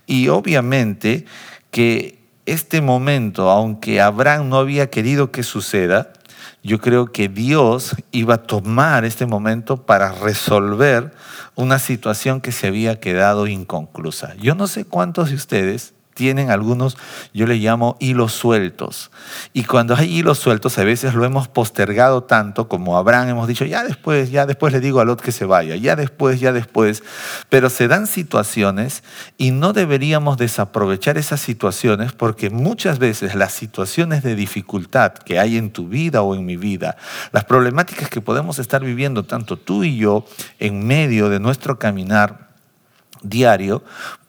y 0.08 0.28
obviamente 0.28 1.26
que 1.72 2.25
este 2.46 2.82
momento, 2.82 3.50
aunque 3.50 4.02
Abraham 4.02 4.50
no 4.50 4.58
había 4.58 4.90
querido 4.90 5.32
que 5.32 5.44
suceda, 5.44 6.14
yo 6.64 6.80
creo 6.80 7.08
que 7.12 7.28
Dios 7.28 7.96
iba 8.12 8.36
a 8.36 8.44
tomar 8.44 9.06
este 9.06 9.26
momento 9.26 9.86
para 9.86 10.12
resolver 10.12 11.12
una 11.56 11.80
situación 11.80 12.42
que 12.42 12.52
se 12.52 12.68
había 12.68 13.00
quedado 13.00 13.48
inconclusa. 13.48 14.36
Yo 14.36 14.56
no 14.56 14.68
sé 14.68 14.86
cuántos 14.86 15.30
de 15.30 15.36
ustedes 15.36 15.95
tienen 16.16 16.50
algunos, 16.50 16.98
yo 17.34 17.46
le 17.46 17.56
llamo 17.58 17.98
hilos 18.00 18.32
sueltos. 18.32 19.12
Y 19.52 19.66
cuando 19.66 19.96
hay 19.96 20.18
hilos 20.18 20.40
sueltos, 20.40 20.78
a 20.80 20.86
veces 20.86 21.14
lo 21.14 21.26
hemos 21.26 21.50
postergado 21.50 22.24
tanto 22.24 22.70
como 22.70 22.98
Abraham, 22.98 23.28
hemos 23.28 23.48
dicho, 23.50 23.66
ya 23.66 23.84
después, 23.84 24.32
ya 24.32 24.46
después 24.46 24.72
le 24.72 24.80
digo 24.80 25.02
a 25.02 25.06
Lot 25.06 25.22
que 25.22 25.34
se 25.34 25.44
vaya, 25.44 25.76
ya 25.76 25.98
después, 25.98 26.40
ya 26.40 26.54
después. 26.54 27.04
Pero 27.50 27.70
se 27.70 27.90
dan 27.90 28.08
situaciones 28.08 29.04
y 29.38 29.52
no 29.52 29.74
deberíamos 29.74 30.38
desaprovechar 30.38 31.18
esas 31.18 31.42
situaciones 31.42 32.14
porque 32.14 32.50
muchas 32.50 32.98
veces 32.98 33.36
las 33.36 33.52
situaciones 33.52 34.24
de 34.24 34.36
dificultad 34.36 35.12
que 35.14 35.38
hay 35.38 35.58
en 35.58 35.70
tu 35.70 35.90
vida 35.90 36.22
o 36.22 36.34
en 36.34 36.46
mi 36.46 36.56
vida, 36.56 36.96
las 37.34 37.44
problemáticas 37.44 38.10
que 38.10 38.22
podemos 38.22 38.58
estar 38.58 38.82
viviendo 38.82 39.26
tanto 39.26 39.58
tú 39.58 39.84
y 39.84 39.98
yo 39.98 40.26
en 40.60 40.88
medio 40.88 41.28
de 41.28 41.42
nuestro 41.42 41.78
caminar, 41.78 42.52
diario, 43.22 43.84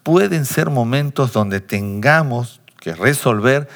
pueden 0.07 0.45
ser 0.45 0.69
momentos 0.69 1.33
donde 1.33 1.59
tengamos 1.59 2.61
que 2.79 2.95
resolver 2.95 3.67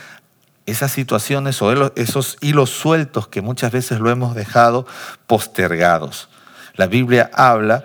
esas 0.66 0.90
situaciones 0.90 1.62
o 1.62 1.92
esos 1.98 2.38
hilos 2.40 2.70
sueltos 2.70 3.28
que 3.28 3.42
muchas 3.42 3.74
veces 3.74 4.00
lo 4.00 4.10
hemos 4.10 4.34
dejado 4.34 4.88
postergados. 5.28 6.30
La 6.76 6.88
Biblia 6.88 7.30
habla 7.34 7.84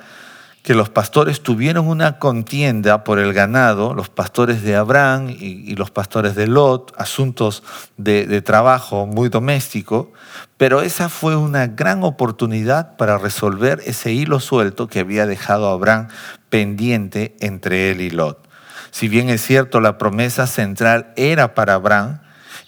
que 0.67 0.75
los 0.75 0.91
pastores 0.91 1.45
tuvieron 1.45 1.87
una 1.87 2.19
contienda 2.19 3.05
por 3.05 3.21
el 3.21 3.33
ganado, 3.33 3.95
los 3.95 4.09
pastores 4.09 4.65
de 4.65 4.75
Abraham 4.75 5.31
y, 5.31 5.77
los 5.77 5.93
pastores 5.93 6.35
de 6.35 6.49
Lot, 6.49 6.93
asuntos 6.99 7.63
de, 7.97 8.27
de 8.27 8.43
trabajo 8.43 9.07
muy 9.07 9.29
doméstico, 9.29 10.13
pero 10.57 10.83
esa 10.83 11.09
fue 11.09 11.37
una 11.37 11.69
gran 11.69 12.03
oportunidad 12.03 12.97
para 12.97 13.17
resolver 13.17 13.81
ese 13.87 14.13
hilo 14.13 14.41
suelto 14.41 14.89
que 14.89 14.99
había 14.99 15.25
dejado 15.25 15.69
Abraham 15.69 16.09
pendiente 16.49 17.37
entre 17.39 17.93
él 17.93 18.01
y 18.01 18.11
Lot. 18.11 18.49
Si 18.91 19.07
bien 19.07 19.31
es 19.31 19.47
cierto, 19.47 19.81
la 19.81 19.99
promesa 19.99 20.49
central 20.49 21.13
era 21.15 21.55
para 21.55 21.75
Abraham, 21.75 22.19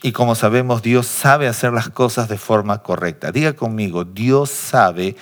y 0.03 0.13
como 0.13 0.37
sabemos, 0.37 0.83
Dios 0.83 1.09
sabe 1.09 1.49
hacer 1.49 1.73
las 1.73 1.89
cosas 1.89 2.29
de 2.29 2.39
forma 2.39 2.85
correcta. 2.85 3.33
Diga 3.33 3.55
conmigo, 3.55 4.05
Dios 4.05 4.51
sabe 4.51 5.17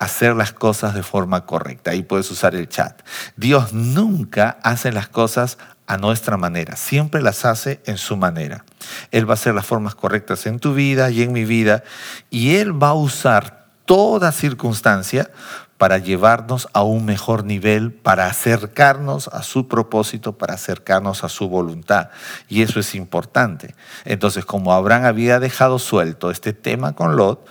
hacer 0.00 0.34
las 0.34 0.52
cosas 0.52 0.94
de 0.94 1.04
forma 1.04 1.46
correcta. 1.46 1.92
Ahí 1.92 2.02
puedes 2.02 2.28
usar 2.30 2.56
el 2.56 2.68
chat. 2.68 3.00
Dios 3.36 3.72
nunca 3.72 4.58
hace 4.62 4.90
las 4.90 5.08
cosas 5.08 5.58
a 5.86 5.98
nuestra 5.98 6.36
manera, 6.36 6.76
siempre 6.76 7.20
las 7.20 7.44
hace 7.44 7.80
en 7.84 7.98
su 7.98 8.16
manera. 8.16 8.64
Él 9.10 9.28
va 9.28 9.32
a 9.32 9.34
hacer 9.34 9.54
las 9.54 9.66
formas 9.66 9.94
correctas 9.94 10.46
en 10.46 10.58
tu 10.58 10.72
vida 10.72 11.10
y 11.10 11.22
en 11.22 11.32
mi 11.32 11.44
vida, 11.44 11.84
y 12.30 12.56
Él 12.56 12.82
va 12.82 12.88
a 12.88 12.94
usar 12.94 13.66
toda 13.84 14.32
circunstancia 14.32 15.30
para 15.76 15.98
llevarnos 15.98 16.68
a 16.72 16.82
un 16.82 17.04
mejor 17.04 17.44
nivel, 17.44 17.92
para 17.92 18.26
acercarnos 18.26 19.28
a 19.28 19.42
su 19.42 19.66
propósito, 19.66 20.38
para 20.38 20.54
acercarnos 20.54 21.24
a 21.24 21.28
su 21.28 21.48
voluntad. 21.48 22.10
Y 22.48 22.62
eso 22.62 22.80
es 22.80 22.94
importante. 22.94 23.74
Entonces, 24.04 24.44
como 24.44 24.72
Abraham 24.72 25.06
había 25.06 25.40
dejado 25.40 25.78
suelto 25.78 26.30
este 26.30 26.52
tema 26.52 26.94
con 26.94 27.16
Lot, 27.16 27.46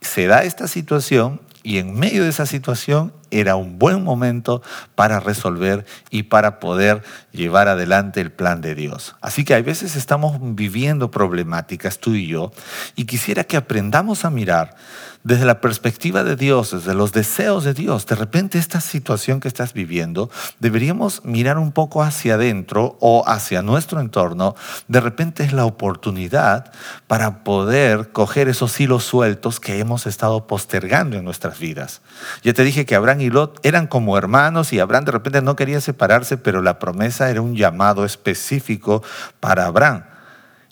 se 0.00 0.26
da 0.26 0.44
esta 0.44 0.68
situación 0.68 1.40
y 1.62 1.78
en 1.78 1.94
medio 1.94 2.24
de 2.24 2.30
esa 2.30 2.46
situación 2.46 3.12
era 3.30 3.56
un 3.56 3.78
buen 3.78 4.02
momento 4.02 4.62
para 4.94 5.20
resolver 5.20 5.86
y 6.10 6.24
para 6.24 6.58
poder 6.58 7.02
llevar 7.32 7.68
adelante 7.68 8.20
el 8.20 8.32
plan 8.32 8.60
de 8.60 8.74
Dios. 8.74 9.14
Así 9.20 9.44
que 9.44 9.54
a 9.54 9.62
veces 9.62 9.96
estamos 9.96 10.38
viviendo 10.40 11.10
problemáticas 11.10 11.98
tú 11.98 12.14
y 12.14 12.26
yo 12.26 12.52
y 12.96 13.04
quisiera 13.04 13.44
que 13.44 13.56
aprendamos 13.56 14.24
a 14.24 14.30
mirar 14.30 14.74
desde 15.22 15.44
la 15.44 15.60
perspectiva 15.60 16.24
de 16.24 16.36
Dios, 16.36 16.70
desde 16.70 16.94
los 16.94 17.12
deseos 17.12 17.64
de 17.64 17.74
Dios. 17.74 18.06
De 18.06 18.14
repente 18.14 18.58
esta 18.58 18.80
situación 18.80 19.40
que 19.40 19.48
estás 19.48 19.74
viviendo, 19.74 20.30
deberíamos 20.58 21.24
mirar 21.24 21.58
un 21.58 21.72
poco 21.72 22.02
hacia 22.02 22.34
adentro 22.34 22.96
o 23.00 23.24
hacia 23.26 23.62
nuestro 23.62 24.00
entorno. 24.00 24.54
De 24.88 25.00
repente 25.00 25.44
es 25.44 25.52
la 25.52 25.66
oportunidad 25.66 26.72
para 27.06 27.44
poder 27.44 28.12
coger 28.12 28.48
esos 28.48 28.80
hilos 28.80 29.04
sueltos 29.04 29.60
que 29.60 29.78
hemos 29.78 30.06
estado 30.06 30.46
postergando 30.46 31.16
en 31.16 31.24
nuestras 31.24 31.58
vidas. 31.58 32.00
Ya 32.42 32.54
te 32.54 32.64
dije 32.64 32.86
que 32.86 32.94
Abraham 32.94 33.20
y 33.20 33.30
Lot 33.30 33.60
eran 33.62 33.86
como 33.86 34.16
hermanos 34.16 34.72
y 34.72 34.80
Abraham 34.80 35.04
de 35.04 35.12
repente 35.12 35.42
no 35.42 35.56
quería 35.56 35.80
separarse, 35.80 36.38
pero 36.38 36.62
la 36.62 36.78
promesa 36.78 37.30
era 37.30 37.42
un 37.42 37.56
llamado 37.56 38.04
específico 38.04 39.02
para 39.40 39.66
Abraham. 39.66 40.09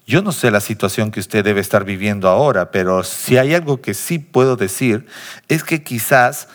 Yo 0.08 0.22
no 0.22 0.32
sé 0.32 0.50
la 0.50 0.62
situación 0.62 1.10
que 1.10 1.20
usted 1.20 1.44
debe 1.44 1.60
estar 1.60 1.84
viviendo 1.84 2.30
ahora, 2.30 2.70
pero 2.70 3.04
si 3.04 3.36
hay 3.36 3.52
algo 3.52 3.82
que 3.82 3.92
sí 3.92 4.18
puedo 4.18 4.56
decir, 4.56 5.04
es 5.48 5.62
que 5.62 5.84
quizás 5.84 6.48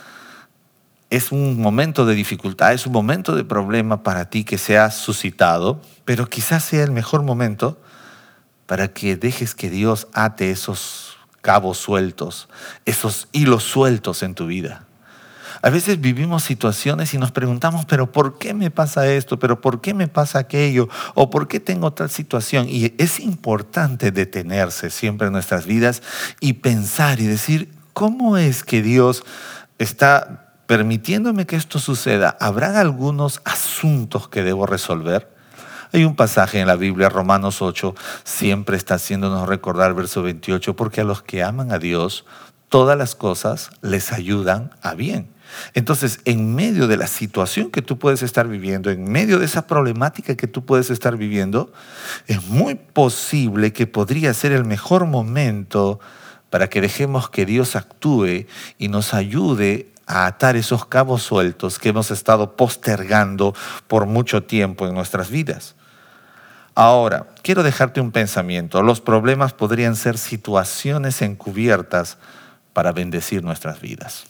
es 1.11 1.31
un 1.31 1.61
momento 1.61 2.07
de 2.07 2.15
dificultad, 2.15 2.73
es 2.73 2.87
un 2.87 2.93
momento 2.93 3.35
de 3.35 3.43
problema 3.43 4.01
para 4.01 4.27
ti 4.27 4.43
que 4.43 4.57
se 4.57 4.79
ha 4.79 4.89
suscitado, 4.89 5.79
pero 6.03 6.27
quizás 6.27 6.63
sea 6.63 6.83
el 6.83 6.89
mejor 6.89 7.21
momento 7.21 7.79
para 8.65 8.87
que 8.87 9.17
dejes 9.17 9.53
que 9.53 9.69
Dios 9.69 10.07
ate 10.13 10.49
esos 10.49 11.19
cabos 11.41 11.77
sueltos, 11.77 12.49
esos 12.85 13.27
hilos 13.33 13.61
sueltos 13.61 14.23
en 14.23 14.33
tu 14.33 14.47
vida. 14.47 14.87
A 15.63 15.69
veces 15.69 16.01
vivimos 16.01 16.43
situaciones 16.43 17.13
y 17.13 17.17
nos 17.17 17.31
preguntamos, 17.31 17.85
pero 17.85 18.11
¿por 18.11 18.37
qué 18.37 18.53
me 18.53 18.69
pasa 18.69 19.07
esto? 19.07 19.39
¿Pero 19.39 19.61
por 19.61 19.79
qué 19.79 19.93
me 19.93 20.09
pasa 20.09 20.39
aquello? 20.39 20.89
¿O 21.15 21.29
por 21.29 21.47
qué 21.47 21.61
tengo 21.61 21.93
tal 21.93 22.09
situación? 22.09 22.67
Y 22.67 22.93
es 22.97 23.21
importante 23.21 24.11
detenerse 24.11 24.89
siempre 24.89 25.27
en 25.27 25.33
nuestras 25.33 25.65
vidas 25.65 26.03
y 26.41 26.53
pensar 26.53 27.21
y 27.21 27.27
decir, 27.27 27.71
¿cómo 27.93 28.35
es 28.35 28.65
que 28.65 28.81
Dios 28.81 29.23
está 29.79 30.53
permitiéndome 30.67 31.45
que 31.45 31.55
esto 31.55 31.79
suceda? 31.79 32.35
¿Habrá 32.41 32.81
algunos 32.81 33.39
asuntos 33.45 34.27
que 34.27 34.43
debo 34.43 34.65
resolver? 34.65 35.33
Hay 35.93 36.03
un 36.03 36.17
pasaje 36.17 36.59
en 36.59 36.67
la 36.67 36.75
Biblia, 36.75 37.07
Romanos 37.07 37.61
8, 37.61 37.95
siempre 38.25 38.75
está 38.75 38.95
haciéndonos 38.95 39.47
recordar 39.47 39.93
verso 39.93 40.23
28, 40.23 40.75
porque 40.75 40.99
a 40.99 41.05
los 41.05 41.23
que 41.23 41.41
aman 41.41 41.71
a 41.71 41.79
Dios, 41.79 42.25
todas 42.67 42.97
las 42.97 43.15
cosas 43.15 43.69
les 43.81 44.11
ayudan 44.11 44.71
a 44.81 44.93
bien. 44.93 45.31
Entonces, 45.73 46.19
en 46.25 46.55
medio 46.55 46.87
de 46.87 46.97
la 46.97 47.07
situación 47.07 47.71
que 47.71 47.81
tú 47.81 47.97
puedes 47.99 48.23
estar 48.23 48.47
viviendo, 48.47 48.89
en 48.89 49.11
medio 49.11 49.39
de 49.39 49.45
esa 49.45 49.67
problemática 49.67 50.35
que 50.35 50.47
tú 50.47 50.65
puedes 50.65 50.89
estar 50.89 51.17
viviendo, 51.17 51.71
es 52.27 52.45
muy 52.47 52.75
posible 52.75 53.73
que 53.73 53.87
podría 53.87 54.33
ser 54.33 54.51
el 54.51 54.65
mejor 54.65 55.05
momento 55.05 55.99
para 56.49 56.69
que 56.69 56.81
dejemos 56.81 57.29
que 57.29 57.45
Dios 57.45 57.75
actúe 57.75 58.45
y 58.77 58.87
nos 58.87 59.13
ayude 59.13 59.89
a 60.05 60.25
atar 60.25 60.55
esos 60.55 60.85
cabos 60.85 61.23
sueltos 61.23 61.79
que 61.79 61.89
hemos 61.89 62.11
estado 62.11 62.55
postergando 62.55 63.55
por 63.87 64.05
mucho 64.05 64.43
tiempo 64.43 64.87
en 64.87 64.93
nuestras 64.93 65.29
vidas. 65.29 65.75
Ahora, 66.75 67.27
quiero 67.43 67.63
dejarte 67.63 68.01
un 68.01 68.11
pensamiento. 68.11 68.81
Los 68.81 68.99
problemas 68.99 69.53
podrían 69.53 69.95
ser 69.95 70.17
situaciones 70.17 71.21
encubiertas 71.21 72.17
para 72.73 72.91
bendecir 72.91 73.43
nuestras 73.43 73.79
vidas. 73.79 74.25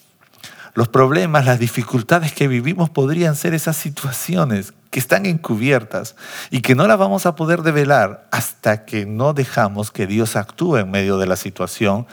Los 0.75 0.87
problemas, 0.87 1.45
las 1.45 1.59
dificultades 1.59 2.33
que 2.33 2.47
vivimos 2.47 2.89
podrían 2.89 3.35
ser 3.35 3.53
esas 3.53 3.75
situaciones 3.75 4.73
que 4.89 4.99
están 4.99 5.25
encubiertas 5.25 6.15
y 6.49 6.61
que 6.61 6.75
no 6.75 6.87
las 6.87 6.97
vamos 6.97 7.25
a 7.25 7.35
poder 7.35 7.61
develar 7.61 8.27
hasta 8.31 8.85
que 8.85 9.05
no 9.05 9.33
dejamos 9.33 9.91
que 9.91 10.07
Dios 10.07 10.35
actúe 10.35 10.77
en 10.77 10.91
medio 10.91 11.17
de 11.17 11.27
la 11.27 11.35
situación 11.35 12.07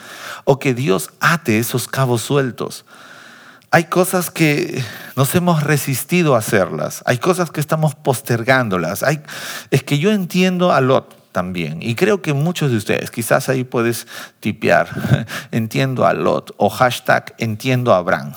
o 0.44 0.58
que 0.58 0.74
Dios 0.74 1.10
ate 1.20 1.58
esos 1.58 1.88
cabos 1.88 2.22
sueltos. 2.22 2.84
Hay 3.70 3.84
cosas 3.84 4.30
que 4.30 4.82
nos 5.14 5.34
hemos 5.34 5.62
resistido 5.62 6.34
a 6.34 6.38
hacerlas, 6.38 7.02
hay 7.06 7.18
cosas 7.18 7.50
que 7.50 7.60
estamos 7.60 7.94
postergándolas. 7.94 9.04
Es 9.70 9.82
que 9.84 9.98
yo 9.98 10.10
entiendo 10.10 10.72
a 10.72 10.80
Lot 10.80 11.19
también. 11.32 11.78
Y 11.80 11.94
creo 11.94 12.22
que 12.22 12.32
muchos 12.32 12.70
de 12.70 12.76
ustedes, 12.76 13.10
quizás 13.10 13.48
ahí 13.48 13.64
puedes 13.64 14.06
tipear, 14.40 15.26
entiendo 15.50 16.06
a 16.06 16.12
Lot 16.12 16.54
o 16.56 16.68
hashtag 16.68 17.34
entiendo 17.38 17.92
a 17.92 17.98
Abraham. 17.98 18.32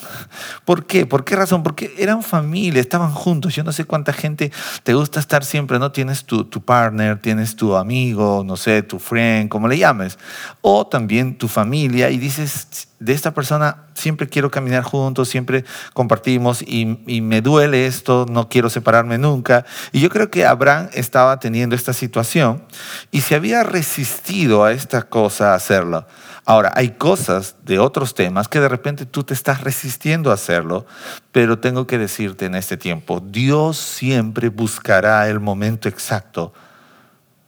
¿Por 0.65 0.85
qué? 0.85 1.05
¿Por 1.05 1.25
qué 1.25 1.35
razón? 1.35 1.63
Porque 1.63 1.93
eran 1.97 2.23
familia, 2.23 2.81
estaban 2.81 3.11
juntos. 3.11 3.55
Yo 3.55 3.63
no 3.63 3.71
sé 3.71 3.85
cuánta 3.85 4.13
gente 4.13 4.51
te 4.83 4.93
gusta 4.93 5.19
estar 5.19 5.43
siempre, 5.43 5.79
¿no? 5.79 5.91
Tienes 5.91 6.25
tu, 6.25 6.45
tu 6.45 6.63
partner, 6.63 7.19
tienes 7.19 7.55
tu 7.55 7.75
amigo, 7.75 8.43
no 8.45 8.57
sé, 8.57 8.83
tu 8.83 8.99
friend, 8.99 9.49
como 9.49 9.67
le 9.67 9.77
llames. 9.77 10.17
O 10.61 10.87
también 10.87 11.37
tu 11.37 11.47
familia 11.47 12.09
y 12.09 12.17
dices, 12.17 12.87
de 13.03 13.11
esta 13.11 13.33
persona 13.33 13.83
siempre 13.93 14.29
quiero 14.29 14.49
caminar 14.49 14.83
juntos, 14.83 15.27
siempre 15.27 15.65
compartimos 15.93 16.61
y, 16.61 16.85
me 17.21 17.41
duele 17.41 17.85
esto, 17.85 18.25
no 18.29 18.47
quiero 18.47 18.69
separarme 18.69 19.17
nunca. 19.17 19.65
Y 19.91 19.99
yo 19.99 20.09
creo 20.09 20.31
que 20.31 20.45
Abraham 20.45 20.89
estaba 20.93 21.37
teniendo 21.39 21.75
esta 21.75 21.91
situación 21.91 22.63
y 23.11 23.21
se 23.21 23.35
había 23.35 23.63
resistido 23.63 24.63
a 24.63 24.71
esta 24.71 25.01
cosa, 25.01 25.51
a 25.51 25.55
hacerlo. 25.55 26.07
Ahora, 26.45 26.71
hay 26.75 26.91
cosas 26.91 27.57
de 27.63 27.79
otros 27.79 28.15
temas 28.15 28.47
que 28.47 28.61
de 28.61 28.69
repente 28.69 29.05
tú 29.05 29.23
te 29.23 29.33
estás 29.33 29.61
resistiendo 29.61 30.31
a 30.31 30.35
hacerlo, 30.35 30.85
pero 31.33 31.59
tengo 31.59 31.85
que 31.87 31.97
decirte 31.97 32.45
en 32.45 32.55
este 32.55 32.77
tiempo, 32.77 33.21
Dios 33.25 33.77
siempre 33.77 34.47
buscará 34.47 35.27
el 35.27 35.41
momento 35.41 35.89
exacto 35.89 36.53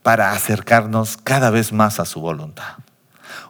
para 0.03 0.31
acercarnos 0.31 1.17
cada 1.17 1.49
vez 1.49 1.71
más 1.71 1.99
a 1.99 2.05
su 2.05 2.19
voluntad. 2.19 2.84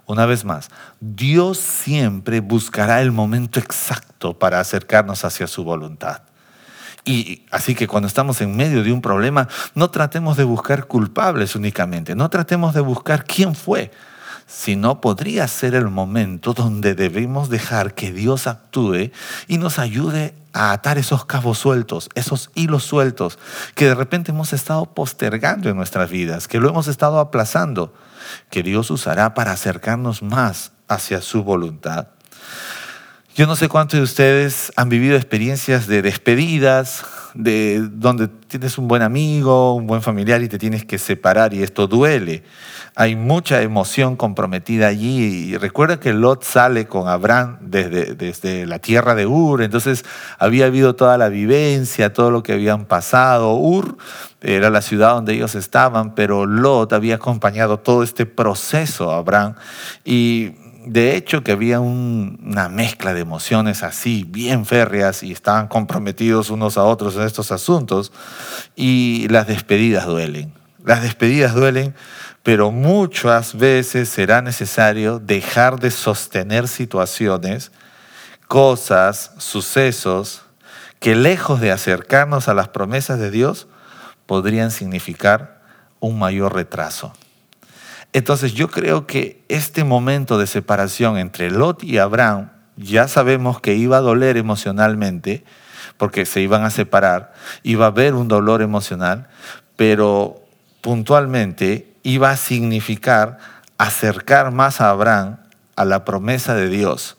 Una 0.07 0.25
vez 0.25 0.45
más, 0.45 0.69
Dios 0.99 1.57
siempre 1.57 2.39
buscará 2.39 3.01
el 3.01 3.11
momento 3.11 3.59
exacto 3.59 4.37
para 4.37 4.59
acercarnos 4.59 5.25
hacia 5.25 5.47
su 5.47 5.63
voluntad. 5.63 6.21
Y 7.05 7.43
así 7.51 7.75
que 7.75 7.87
cuando 7.87 8.07
estamos 8.07 8.41
en 8.41 8.55
medio 8.55 8.83
de 8.83 8.91
un 8.91 9.01
problema, 9.01 9.47
no 9.75 9.89
tratemos 9.89 10.37
de 10.37 10.43
buscar 10.43 10.85
culpables 10.87 11.55
únicamente, 11.55 12.15
no 12.15 12.29
tratemos 12.29 12.73
de 12.73 12.81
buscar 12.81 13.25
quién 13.25 13.55
fue, 13.55 13.91
sino 14.47 15.01
podría 15.01 15.47
ser 15.47 15.75
el 15.75 15.89
momento 15.89 16.53
donde 16.53 16.93
debemos 16.93 17.49
dejar 17.49 17.95
que 17.95 18.11
Dios 18.11 18.47
actúe 18.47 19.11
y 19.47 19.57
nos 19.57 19.79
ayude 19.79 20.35
a 20.53 20.71
atar 20.71 20.97
esos 20.97 21.25
cabos 21.25 21.57
sueltos, 21.57 22.09
esos 22.15 22.51
hilos 22.55 22.83
sueltos 22.83 23.39
que 23.73 23.85
de 23.85 23.95
repente 23.95 24.31
hemos 24.31 24.53
estado 24.53 24.85
postergando 24.93 25.69
en 25.69 25.75
nuestras 25.75 26.09
vidas, 26.09 26.47
que 26.47 26.59
lo 26.59 26.69
hemos 26.69 26.87
estado 26.87 27.19
aplazando 27.19 27.93
que 28.49 28.63
Dios 28.63 28.89
usará 28.91 29.33
para 29.33 29.51
acercarnos 29.51 30.21
más 30.21 30.71
hacia 30.87 31.21
su 31.21 31.43
voluntad. 31.43 32.07
Yo 33.35 33.47
no 33.47 33.57
sé 33.57 33.67
cuántos 33.67 33.99
de 33.99 34.03
ustedes 34.03 34.71
han 34.77 34.87
vivido 34.87 35.17
experiencias 35.17 35.87
de 35.87 36.01
despedidas, 36.01 37.03
de 37.33 37.85
donde 37.91 38.29
tienes 38.29 38.77
un 38.77 38.87
buen 38.87 39.01
amigo, 39.01 39.75
un 39.75 39.87
buen 39.87 40.01
familiar 40.01 40.41
y 40.41 40.47
te 40.47 40.57
tienes 40.57 40.85
que 40.85 40.97
separar 40.97 41.53
y 41.53 41.61
esto 41.61 41.85
duele. 41.85 42.43
Hay 42.97 43.17
mucha 43.17 43.61
emoción 43.61 44.15
comprometida 44.15 44.87
allí. 44.87 45.51
Y 45.51 45.57
recuerda 45.57 45.99
que 45.99 46.13
Lot 46.13 46.43
sale 46.43 46.87
con 46.87 47.09
Abraham 47.09 47.57
desde, 47.61 48.15
desde 48.15 48.65
la 48.65 48.79
tierra 48.79 49.15
de 49.15 49.25
Ur, 49.27 49.61
entonces 49.61 50.05
había 50.39 50.67
habido 50.67 50.95
toda 50.95 51.17
la 51.17 51.29
vivencia, 51.29 52.13
todo 52.13 52.31
lo 52.31 52.41
que 52.41 52.53
habían 52.53 52.85
pasado. 52.85 53.55
Ur 53.55 53.97
era 54.41 54.69
la 54.69 54.81
ciudad 54.81 55.15
donde 55.15 55.33
ellos 55.33 55.55
estaban, 55.55 56.15
pero 56.15 56.45
Lot 56.45 56.93
había 56.93 57.15
acompañado 57.15 57.79
todo 57.79 58.01
este 58.03 58.25
proceso 58.25 59.11
a 59.11 59.17
Abraham 59.17 59.55
y 60.05 60.53
de 60.85 61.15
hecho 61.15 61.43
que 61.43 61.51
había 61.51 61.79
una 61.79 62.69
mezcla 62.69 63.13
de 63.13 63.21
emociones 63.21 63.83
así, 63.83 64.23
bien 64.27 64.65
férreas, 64.65 65.23
y 65.23 65.31
estaban 65.31 65.67
comprometidos 65.67 66.49
unos 66.49 66.77
a 66.77 66.83
otros 66.83 67.15
en 67.15 67.23
estos 67.23 67.51
asuntos, 67.51 68.11
y 68.75 69.27
las 69.29 69.47
despedidas 69.47 70.05
duelen. 70.05 70.53
Las 70.83 71.01
despedidas 71.01 71.55
duelen, 71.55 71.95
pero 72.45 72.69
muchas 72.69 73.57
veces 73.57 74.07
será 74.07 74.43
necesario 74.43 75.17
dejar 75.17 75.79
de 75.79 75.89
sostener 75.89 76.67
situaciones, 76.67 77.71
cosas, 78.47 79.31
sucesos, 79.39 80.43
que 80.99 81.15
lejos 81.15 81.59
de 81.59 81.71
acercarnos 81.71 82.47
a 82.47 82.53
las 82.53 82.67
promesas 82.67 83.17
de 83.17 83.31
Dios, 83.31 83.65
podrían 84.27 84.69
significar 84.69 85.63
un 85.99 86.19
mayor 86.19 86.53
retraso. 86.53 87.13
Entonces 88.13 88.53
yo 88.53 88.69
creo 88.69 89.07
que 89.07 89.43
este 89.49 89.83
momento 89.83 90.37
de 90.37 90.45
separación 90.45 91.17
entre 91.17 91.49
Lot 91.49 91.83
y 91.83 91.97
Abraham, 91.97 92.51
ya 92.77 93.07
sabemos 93.07 93.59
que 93.59 93.73
iba 93.73 93.97
a 93.97 94.01
doler 94.01 94.37
emocionalmente, 94.37 95.43
porque 95.97 96.27
se 96.27 96.41
iban 96.41 96.63
a 96.63 96.69
separar, 96.69 97.33
iba 97.63 97.85
a 97.85 97.87
haber 97.87 98.13
un 98.13 98.27
dolor 98.27 98.61
emocional, 98.61 99.29
pero 99.75 100.43
puntualmente 100.81 101.94
iba 102.05 102.29
a 102.29 102.37
significar 102.37 103.39
acercar 103.77 104.51
más 104.51 104.79
a 104.79 104.91
Abraham 104.91 105.37
a 105.75 105.83
la 105.83 106.05
promesa 106.05 106.53
de 106.53 106.69
Dios, 106.69 107.17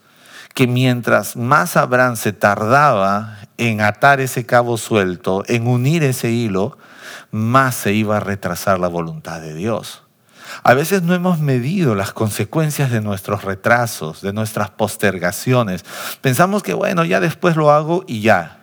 que 0.55 0.66
mientras 0.66 1.37
más 1.37 1.77
Abraham 1.77 2.16
se 2.16 2.33
tardaba 2.33 3.37
en 3.59 3.81
atar 3.81 4.20
ese 4.20 4.46
cabo 4.46 4.79
suelto, 4.79 5.42
en 5.49 5.66
unir 5.66 6.05
ese 6.05 6.31
hilo, 6.31 6.79
más 7.33 7.75
se 7.75 7.92
iba 7.92 8.16
a 8.16 8.20
retrasar 8.20 8.79
la 8.79 8.87
voluntad 8.87 9.40
de 9.40 9.55
Dios. 9.55 10.05
A 10.62 10.75
veces 10.75 11.03
no 11.03 11.14
hemos 11.14 11.40
medido 11.40 11.96
las 11.96 12.12
consecuencias 12.12 12.92
de 12.92 13.01
nuestros 13.01 13.42
retrasos, 13.42 14.22
de 14.22 14.33
nuestras 14.33 14.70
postergaciones. 14.70 15.85
Pensamos 16.20 16.62
que, 16.62 16.75
bueno, 16.75 17.05
ya 17.05 17.18
después 17.18 17.57
lo 17.57 17.72
hago 17.72 18.05
y 18.07 18.20
ya. 18.20 18.61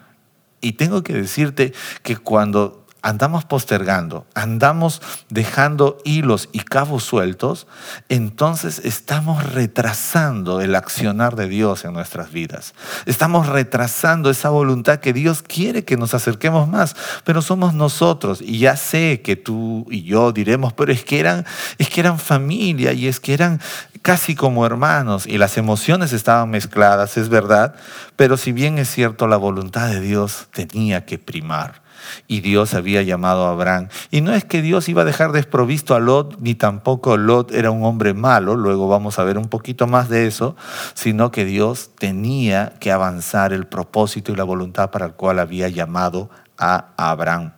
Y 0.61 0.73
tengo 0.73 1.03
que 1.03 1.13
decirte 1.13 1.73
que 2.01 2.15
cuando 2.15 2.82
andamos 3.03 3.43
postergando, 3.43 4.25
andamos 4.33 5.01
dejando 5.29 5.97
hilos 6.05 6.47
y 6.53 6.59
cabos 6.59 7.03
sueltos, 7.03 7.67
entonces 8.07 8.79
estamos 8.83 9.43
retrasando 9.53 10.61
el 10.61 10.73
accionar 10.73 11.35
de 11.35 11.49
Dios 11.49 11.83
en 11.83 11.93
nuestras 11.93 12.31
vidas. 12.31 12.73
Estamos 13.05 13.47
retrasando 13.47 14.29
esa 14.29 14.49
voluntad 14.49 14.99
que 14.99 15.11
Dios 15.11 15.43
quiere 15.43 15.83
que 15.83 15.97
nos 15.97 16.13
acerquemos 16.13 16.69
más, 16.69 16.95
pero 17.25 17.41
somos 17.41 17.73
nosotros. 17.73 18.41
Y 18.41 18.59
ya 18.59 18.77
sé 18.77 19.21
que 19.21 19.35
tú 19.35 19.85
y 19.91 20.03
yo 20.03 20.31
diremos, 20.31 20.71
pero 20.71 20.93
es 20.93 21.03
que 21.03 21.19
eran, 21.19 21.45
es 21.77 21.89
que 21.89 21.99
eran 21.99 22.17
familia 22.17 22.93
y 22.93 23.07
es 23.07 23.19
que 23.19 23.33
eran 23.33 23.59
casi 24.01 24.33
como 24.33 24.65
hermanos 24.65 25.27
y 25.27 25.37
las 25.37 25.57
emociones 25.57 26.13
estaban 26.13 26.49
mezcladas, 26.49 27.17
es 27.17 27.27
verdad, 27.27 27.75
pero 28.15 28.37
si 28.37 28.53
bien 28.53 28.77
es 28.77 28.89
cierto, 28.89 29.27
la 29.27 29.37
voluntad 29.37 29.89
de 29.89 29.99
Dios 29.99 30.47
tenía 30.53 31.05
que 31.05 31.19
primar 31.19 31.82
y 32.27 32.41
Dios 32.41 32.73
había 32.73 33.01
llamado 33.01 33.45
a 33.45 33.51
Abraham. 33.51 33.89
Y 34.11 34.21
no 34.21 34.33
es 34.33 34.45
que 34.45 34.61
Dios 34.61 34.89
iba 34.89 35.03
a 35.03 35.05
dejar 35.05 35.31
desprovisto 35.31 35.95
a 35.95 35.99
Lot, 35.99 36.39
ni 36.39 36.55
tampoco 36.55 37.17
Lot 37.17 37.51
era 37.51 37.71
un 37.71 37.83
hombre 37.83 38.13
malo, 38.13 38.55
luego 38.55 38.87
vamos 38.87 39.19
a 39.19 39.23
ver 39.23 39.37
un 39.37 39.47
poquito 39.47 39.87
más 39.87 40.09
de 40.09 40.27
eso, 40.27 40.55
sino 40.93 41.31
que 41.31 41.45
Dios 41.45 41.91
tenía 41.97 42.73
que 42.79 42.91
avanzar 42.91 43.53
el 43.53 43.67
propósito 43.67 44.31
y 44.31 44.35
la 44.35 44.43
voluntad 44.43 44.91
para 44.91 45.05
el 45.05 45.13
cual 45.13 45.39
había 45.39 45.69
llamado 45.69 46.29
a 46.57 46.93
Abraham. 46.97 47.53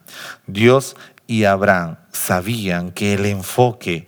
Dios 0.48 0.96
y 1.28 1.46
Abraham 1.46 1.98
sabían 2.12 2.92
que 2.92 3.14
el 3.14 3.26
enfoque 3.26 4.08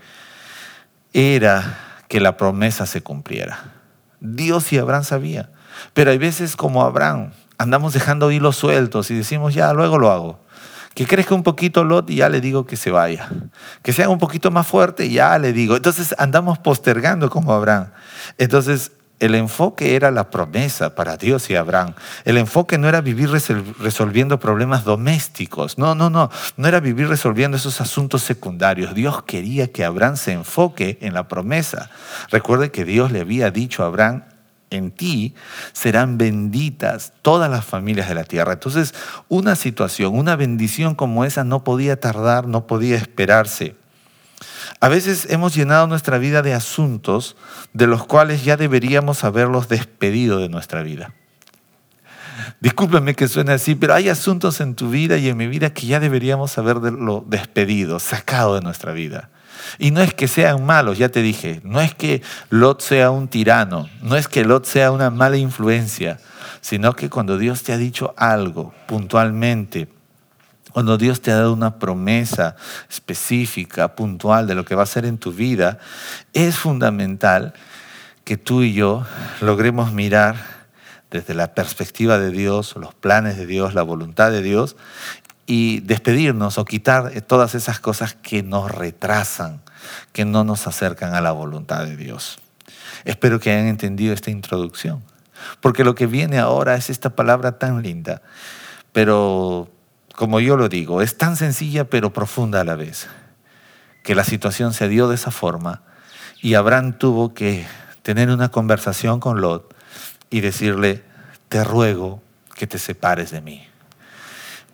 era 1.14 1.80
que 2.08 2.20
la 2.20 2.38
promesa 2.38 2.86
se 2.86 3.02
cumpliera. 3.02 3.74
Dios 4.20 4.72
y 4.72 4.78
Abraham 4.78 5.04
sabían. 5.04 5.50
Pero 5.94 6.12
hay 6.12 6.18
veces 6.18 6.56
como 6.56 6.84
Abraham, 6.84 7.32
andamos 7.58 7.94
dejando 7.94 8.32
hilos 8.32 8.56
sueltos 8.56 9.12
y 9.12 9.16
decimos, 9.16 9.54
ya, 9.54 9.74
luego 9.74 9.98
lo 9.98 10.12
hago. 10.12 10.40
Que 10.94 11.06
crezca 11.06 11.36
un 11.36 11.44
poquito 11.44 11.84
Lot 11.84 12.10
y 12.10 12.16
ya 12.16 12.30
le 12.30 12.42
digo 12.42 12.66
que 12.66 12.76
se 12.76 12.90
vaya. 12.90 13.30
Que 13.84 13.94
sea 13.94 14.10
un 14.10 14.18
poquito 14.18 14.50
más 14.50 14.66
fuerte 14.66 15.06
y 15.06 15.14
ya 15.14 15.38
le 15.38 15.54
digo. 15.54 15.76
Entonces 15.76 16.16
andamos 16.18 16.58
postergando 16.58 17.30
como 17.30 17.54
Abraham. 17.54 17.90
Entonces 18.40 18.92
el 19.20 19.34
enfoque 19.34 19.96
era 19.96 20.12
la 20.12 20.30
promesa 20.30 20.94
para 20.96 21.18
Dios 21.18 21.50
y 21.50 21.56
Abraham. 21.56 21.94
El 22.24 22.38
enfoque 22.38 22.78
no 22.78 22.88
era 22.88 23.02
vivir 23.02 23.30
resolviendo 23.30 24.40
problemas 24.40 24.84
domésticos. 24.84 25.78
No, 25.78 25.96
no, 25.96 26.10
no. 26.10 26.30
No 26.56 26.68
era 26.68 26.80
vivir 26.80 27.08
resolviendo 27.08 27.58
esos 27.58 27.82
asuntos 27.82 28.22
secundarios. 28.22 28.94
Dios 28.94 29.24
quería 29.24 29.72
que 29.72 29.86
Abraham 29.86 30.18
se 30.18 30.34
enfoque 30.34 31.00
en 31.02 31.14
la 31.14 31.28
promesa. 31.28 31.90
Recuerde 32.30 32.72
que 32.72 32.86
Dios 32.86 33.12
le 33.12 33.22
había 33.22 33.50
dicho 33.50 33.84
a 33.84 33.88
Abraham, 33.88 34.24
en 34.70 34.92
ti 34.92 35.36
serán 35.74 36.18
benditas 36.18 37.14
todas 37.22 37.50
las 37.50 37.66
familias 37.66 38.10
de 38.10 38.16
la 38.16 38.24
tierra. 38.24 38.54
Entonces, 38.54 38.94
una 39.28 39.56
situación, 39.56 40.18
una 40.18 40.36
bendición 40.36 40.96
como 40.96 41.26
esa 41.26 41.44
no 41.44 41.64
podía 41.64 42.00
tardar, 42.00 42.48
no 42.48 42.68
podía 42.68 42.96
esperarse. 42.96 43.76
A 44.80 44.90
veces 44.90 45.28
hemos 45.30 45.56
llenado 45.56 45.88
nuestra 45.88 46.18
vida 46.18 46.42
de 46.42 46.54
asuntos 46.54 47.36
de 47.74 47.88
los 47.88 48.06
cuales 48.06 48.44
ya 48.44 48.58
deberíamos 48.58 49.24
haberlos 49.24 49.68
despedido 49.68 50.40
de 50.40 50.50
nuestra 50.50 50.84
vida. 50.84 51.14
Discúlpeme 52.60 53.16
que 53.16 53.28
suene 53.28 53.54
así, 53.54 53.76
pero 53.76 53.94
hay 53.94 54.10
asuntos 54.10 54.62
en 54.62 54.76
tu 54.76 54.90
vida 54.90 55.18
y 55.18 55.30
en 55.30 55.38
mi 55.38 55.48
vida 55.48 55.72
que 55.72 55.88
ya 55.88 56.00
deberíamos 56.00 56.58
haberlo 56.58 57.24
despedido, 57.28 58.00
sacado 58.00 58.56
de 58.56 58.62
nuestra 58.62 58.94
vida. 58.94 59.30
Y 59.80 59.92
no 59.92 60.02
es 60.02 60.14
que 60.14 60.28
sean 60.28 60.66
malos, 60.66 60.98
ya 60.98 61.10
te 61.10 61.22
dije, 61.22 61.62
no 61.64 61.82
es 61.82 61.94
que 61.94 62.22
Lot 62.50 62.82
sea 62.82 63.12
un 63.12 63.28
tirano, 63.28 63.90
no 64.02 64.16
es 64.16 64.28
que 64.28 64.46
Lot 64.46 64.66
sea 64.66 64.92
una 64.92 65.10
mala 65.10 65.38
influencia, 65.38 66.20
sino 66.62 66.94
que 66.94 67.10
cuando 67.10 67.38
Dios 67.38 67.64
te 67.64 67.74
ha 67.74 67.78
dicho 67.78 68.14
algo 68.18 68.74
puntualmente, 68.88 69.88
cuando 70.72 70.98
Dios 70.98 71.22
te 71.22 71.32
ha 71.32 71.38
dado 71.38 71.54
una 71.54 71.80
promesa 71.80 72.56
específica, 72.90 73.96
puntual 73.96 74.48
de 74.48 74.56
lo 74.56 74.64
que 74.64 74.76
va 74.76 74.82
a 74.82 74.84
hacer 74.84 75.06
en 75.06 75.18
tu 75.18 75.32
vida, 75.32 75.80
es 76.34 76.58
fundamental 76.58 77.54
que 78.24 78.38
tú 78.38 78.62
y 78.62 78.74
yo 78.74 79.06
logremos 79.42 79.94
mirar 79.94 80.36
desde 81.10 81.34
la 81.34 81.54
perspectiva 81.54 82.20
de 82.20 82.32
Dios, 82.32 82.76
los 82.76 82.94
planes 82.94 83.38
de 83.38 83.46
Dios, 83.46 83.74
la 83.74 83.84
voluntad 83.84 84.30
de 84.32 84.42
Dios, 84.42 84.76
y 85.48 85.80
despedirnos 85.80 86.58
o 86.58 86.66
quitar 86.66 87.22
todas 87.22 87.56
esas 87.56 87.80
cosas 87.80 88.14
que 88.14 88.44
nos 88.44 88.70
retrasan, 88.70 89.62
que 90.12 90.26
no 90.26 90.44
nos 90.44 90.68
acercan 90.68 91.16
a 91.16 91.22
la 91.22 91.32
voluntad 91.32 91.86
de 91.86 91.96
Dios. 91.96 92.38
Espero 93.06 93.40
que 93.40 93.52
hayan 93.52 93.68
entendido 93.68 94.14
esta 94.14 94.30
introducción, 94.30 95.04
porque 95.62 95.86
lo 95.86 95.96
que 95.96 96.06
viene 96.06 96.38
ahora 96.38 96.76
es 96.76 96.90
esta 96.90 97.16
palabra 97.16 97.58
tan 97.58 97.82
linda, 97.82 98.22
pero 98.92 99.72
como 100.14 100.42
yo 100.42 100.58
lo 100.58 100.68
digo, 100.68 101.02
es 101.02 101.18
tan 101.18 101.38
sencilla 101.38 101.86
pero 101.90 102.12
profunda 102.12 102.62
a 102.62 102.66
la 102.66 102.76
vez, 102.76 103.08
que 104.04 104.16
la 104.16 104.26
situación 104.26 104.74
se 104.74 104.90
dio 104.90 105.08
de 105.08 105.16
esa 105.16 105.32
forma 105.32 105.82
y 106.42 106.56
Abraham 106.56 106.98
tuvo 106.98 107.34
que 107.34 107.66
tener 108.04 108.30
una 108.30 108.50
conversación 108.50 109.20
con 109.20 109.42
Lot 109.42 109.74
y 110.30 110.42
decirle, 110.42 111.04
te 111.48 111.64
ruego 111.64 112.22
que 112.56 112.68
te 112.68 112.80
separes 112.80 113.32
de 113.32 113.42
mí. 113.42 113.68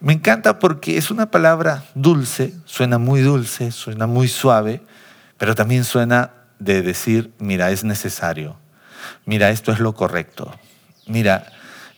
Me 0.03 0.13
encanta 0.13 0.59
porque 0.59 0.97
es 0.97 1.09
una 1.09 1.31
palabra 1.31 1.83
dulce, 1.95 2.53
suena 2.65 2.99
muy 2.99 3.21
dulce, 3.21 3.71
suena 3.71 4.05
muy 4.05 4.27
suave, 4.27 4.83
pero 5.39 5.55
también 5.55 5.83
suena 5.83 6.29
de 6.59 6.83
decir, 6.83 7.33
mira, 7.39 7.71
es 7.71 7.83
necesario, 7.83 8.57
mira, 9.25 9.49
esto 9.49 9.71
es 9.71 9.79
lo 9.79 9.95
correcto, 9.95 10.53
mira, 11.07 11.47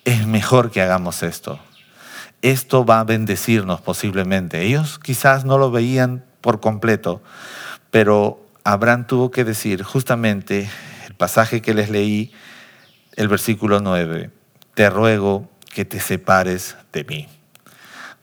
es 0.05 0.25
mejor 0.25 0.71
que 0.71 0.81
hagamos 0.81 1.21
esto 1.21 1.59
esto 2.45 2.85
va 2.85 2.99
a 2.99 3.03
bendecirnos 3.03 3.81
posiblemente. 3.81 4.61
Ellos 4.61 4.99
quizás 4.99 5.45
no 5.45 5.57
lo 5.57 5.71
veían 5.71 6.23
por 6.41 6.59
completo, 6.59 7.23
pero 7.89 8.45
Abraham 8.63 9.07
tuvo 9.07 9.31
que 9.31 9.43
decir 9.43 9.81
justamente 9.81 10.69
el 11.07 11.15
pasaje 11.15 11.61
que 11.61 11.73
les 11.73 11.89
leí, 11.89 12.31
el 13.15 13.27
versículo 13.29 13.79
9, 13.79 14.29
te 14.75 14.89
ruego 14.91 15.49
que 15.73 15.85
te 15.85 15.99
separes 15.99 16.75
de 16.93 17.03
mí. 17.03 17.34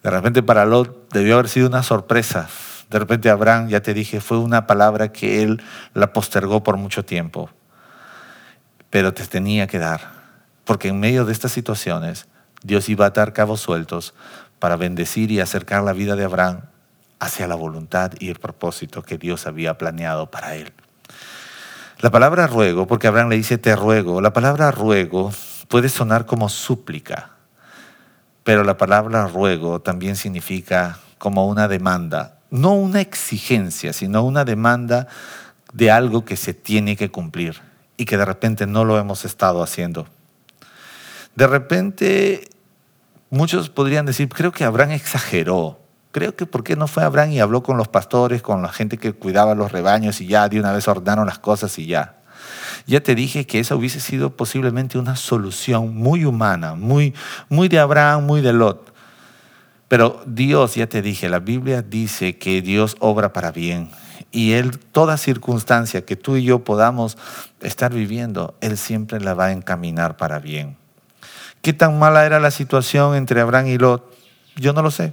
De 0.03 0.11
repente 0.11 0.43
para 0.43 0.67
Lot 0.67 1.13
debió 1.13 1.35
haber 1.35 1.49
sido 1.49 1.69
una 1.69 1.83
sorpresa. 1.83 2.49
De 2.91 2.99
repente 2.99 3.31
Abraham, 3.31 3.69
ya 3.69 3.81
te 3.81 3.95
dije, 3.95 4.21
fue 4.21 4.39
una 4.39 4.67
palabra 4.67 5.13
que 5.13 5.43
él 5.43 5.63
la 5.95 6.13
postergó 6.13 6.63
por 6.63 6.77
mucho 6.77 7.05
tiempo. 7.05 7.51
Pero 8.91 9.15
te 9.15 9.27
tenía 9.27 9.67
que 9.67 9.79
dar. 9.79 10.13
Porque 10.65 10.89
en 10.89 11.01
medio 11.01 11.25
de 11.25 11.33
estas 11.33 11.53
situaciones, 11.53 12.27
Dios 12.63 12.89
iba 12.89 13.05
a 13.05 13.09
atar 13.09 13.33
cabos 13.33 13.61
sueltos 13.61 14.15
para 14.59 14.77
bendecir 14.77 15.31
y 15.31 15.41
acercar 15.41 15.83
la 15.83 15.93
vida 15.93 16.17
de 16.17 16.25
Abraham 16.25 16.63
hacia 17.19 17.47
la 17.47 17.55
voluntad 17.55 18.13
y 18.19 18.29
el 18.29 18.39
propósito 18.39 19.03
que 19.03 19.19
Dios 19.19 19.47
había 19.47 19.79
planeado 19.79 20.31
para 20.31 20.57
él. 20.57 20.73
La 22.01 22.11
palabra 22.11 22.49
ruego, 22.49 22.89
porque 22.89 23.07
Abraham 23.07 23.29
le 23.29 23.37
dice 23.37 23.59
te 23.59 23.77
ruego, 23.77 24.21
la 24.21 24.33
palabra 24.33 24.73
ruego 24.73 25.33
puede 25.69 25.89
sonar 25.89 26.27
como 26.27 26.49
súplica, 26.49 27.31
pero 28.45 28.65
la 28.65 28.77
palabra 28.77 29.29
ruego 29.29 29.81
también 29.81 30.17
significa 30.17 30.99
como 31.19 31.47
una 31.47 31.69
demanda, 31.69 32.39
no 32.51 32.75
una 32.75 33.01
exigencia, 33.01 33.93
sino 33.93 34.25
una 34.25 34.45
demanda 34.45 35.07
de 35.73 35.91
algo 35.91 36.25
que 36.25 36.37
se 36.37 36.55
tiene 36.55 36.97
que 36.97 37.11
cumplir 37.11 37.61
y 37.97 38.05
que 38.05 38.17
de 38.17 38.25
repente 38.25 38.67
no 38.67 38.85
lo 38.85 38.99
hemos 38.99 39.25
estado 39.25 39.63
haciendo. 39.63 40.07
De 41.35 41.47
repente 41.47 42.49
muchos 43.31 43.71
podrían 43.71 44.07
decir, 44.07 44.29
creo 44.29 44.53
que 44.53 44.65
Abraham 44.65 44.93
exageró. 44.93 45.79
Creo 46.11 46.37
que 46.37 46.45
¿por 46.45 46.63
qué 46.63 46.77
no 46.77 46.89
fue 46.89 47.05
Abraham 47.05 47.31
y 47.31 47.41
habló 47.41 47.63
con 47.63 47.79
los 47.79 47.89
pastores, 47.89 48.43
con 48.43 48.61
la 48.61 48.71
gente 48.71 48.99
que 48.99 49.15
cuidaba 49.15 49.55
los 49.55 49.73
rebaños 49.73 50.21
y 50.21 50.27
ya 50.27 50.49
de 50.49 50.61
una 50.61 50.73
vez 50.73 50.87
ordenaron 50.87 51.27
las 51.27 51.39
cosas 51.39 51.79
y 51.79 51.87
ya? 51.87 52.22
Ya 52.87 53.01
te 53.01 53.15
dije 53.15 53.47
que 53.47 53.61
esa 53.61 53.77
hubiese 53.77 54.01
sido 54.01 54.37
posiblemente 54.37 54.99
una 54.99 55.17
solución 55.17 55.95
muy 55.95 56.25
humana, 56.25 56.75
muy, 56.75 57.15
muy 57.49 57.69
de 57.69 57.79
Abraham, 57.79 58.27
muy 58.27 58.41
de 58.41 58.53
Lot. 58.53 58.93
Pero 59.89 60.23
Dios, 60.27 60.75
ya 60.75 60.87
te 60.87 61.03
dije, 61.03 61.29
la 61.29 61.39
Biblia 61.39 61.83
dice 61.83 62.39
que 62.39 62.63
Dios 62.63 62.97
obra 62.99 63.33
para 63.33 63.53
bien. 63.53 63.91
Y 64.31 64.53
Él, 64.53 64.79
toda 64.79 65.19
circunstancia 65.19 66.05
que 66.05 66.17
tú 66.17 66.37
y 66.37 66.45
yo 66.45 66.65
podamos 66.65 67.19
estar 67.61 67.93
viviendo, 67.93 68.55
Él 68.61 68.79
siempre 68.79 69.21
la 69.21 69.35
va 69.35 69.47
a 69.47 69.53
encaminar 69.53 70.17
para 70.17 70.39
bien. 70.39 70.77
¿Qué 71.61 71.73
tan 71.73 71.99
mala 71.99 72.25
era 72.25 72.41
la 72.41 72.51
situación 72.51 73.15
entre 73.15 73.41
Abraham 73.41 73.69
y 73.69 73.79
Lot? 73.79 74.17
Yo 74.57 74.73
no 74.73 74.83
lo 74.83 74.91
sé. 74.91 75.13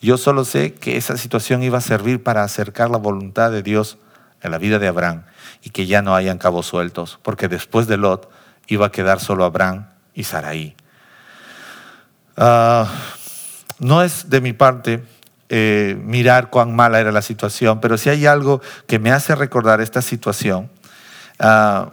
Yo 0.00 0.18
solo 0.18 0.44
sé 0.44 0.74
que 0.74 0.96
esa 0.96 1.16
situación 1.16 1.62
iba 1.62 1.78
a 1.78 1.82
servir 1.82 2.22
para 2.22 2.44
acercar 2.44 2.90
la 2.90 2.98
voluntad 2.98 3.50
de 3.50 3.62
Dios 3.62 3.98
a 4.46 4.50
la 4.50 4.58
vida 4.58 4.78
de 4.78 4.88
Abraham 4.88 5.24
y 5.62 5.70
que 5.70 5.86
ya 5.86 6.02
no 6.02 6.14
hayan 6.14 6.38
cabos 6.38 6.66
sueltos, 6.66 7.18
porque 7.22 7.48
después 7.48 7.86
de 7.86 7.96
Lot 7.96 8.30
iba 8.68 8.86
a 8.86 8.92
quedar 8.92 9.20
solo 9.20 9.44
Abraham 9.44 9.86
y 10.14 10.24
Saraí. 10.24 10.74
Ah, 12.36 12.90
no 13.78 14.02
es 14.02 14.30
de 14.30 14.40
mi 14.40 14.52
parte 14.52 15.02
eh, 15.48 15.96
mirar 16.02 16.50
cuán 16.50 16.74
mala 16.74 17.00
era 17.00 17.12
la 17.12 17.22
situación, 17.22 17.80
pero 17.80 17.98
si 17.98 18.10
hay 18.10 18.26
algo 18.26 18.60
que 18.86 18.98
me 18.98 19.12
hace 19.12 19.34
recordar 19.34 19.80
esta 19.80 20.02
situación 20.02 20.70
ah, 21.38 21.90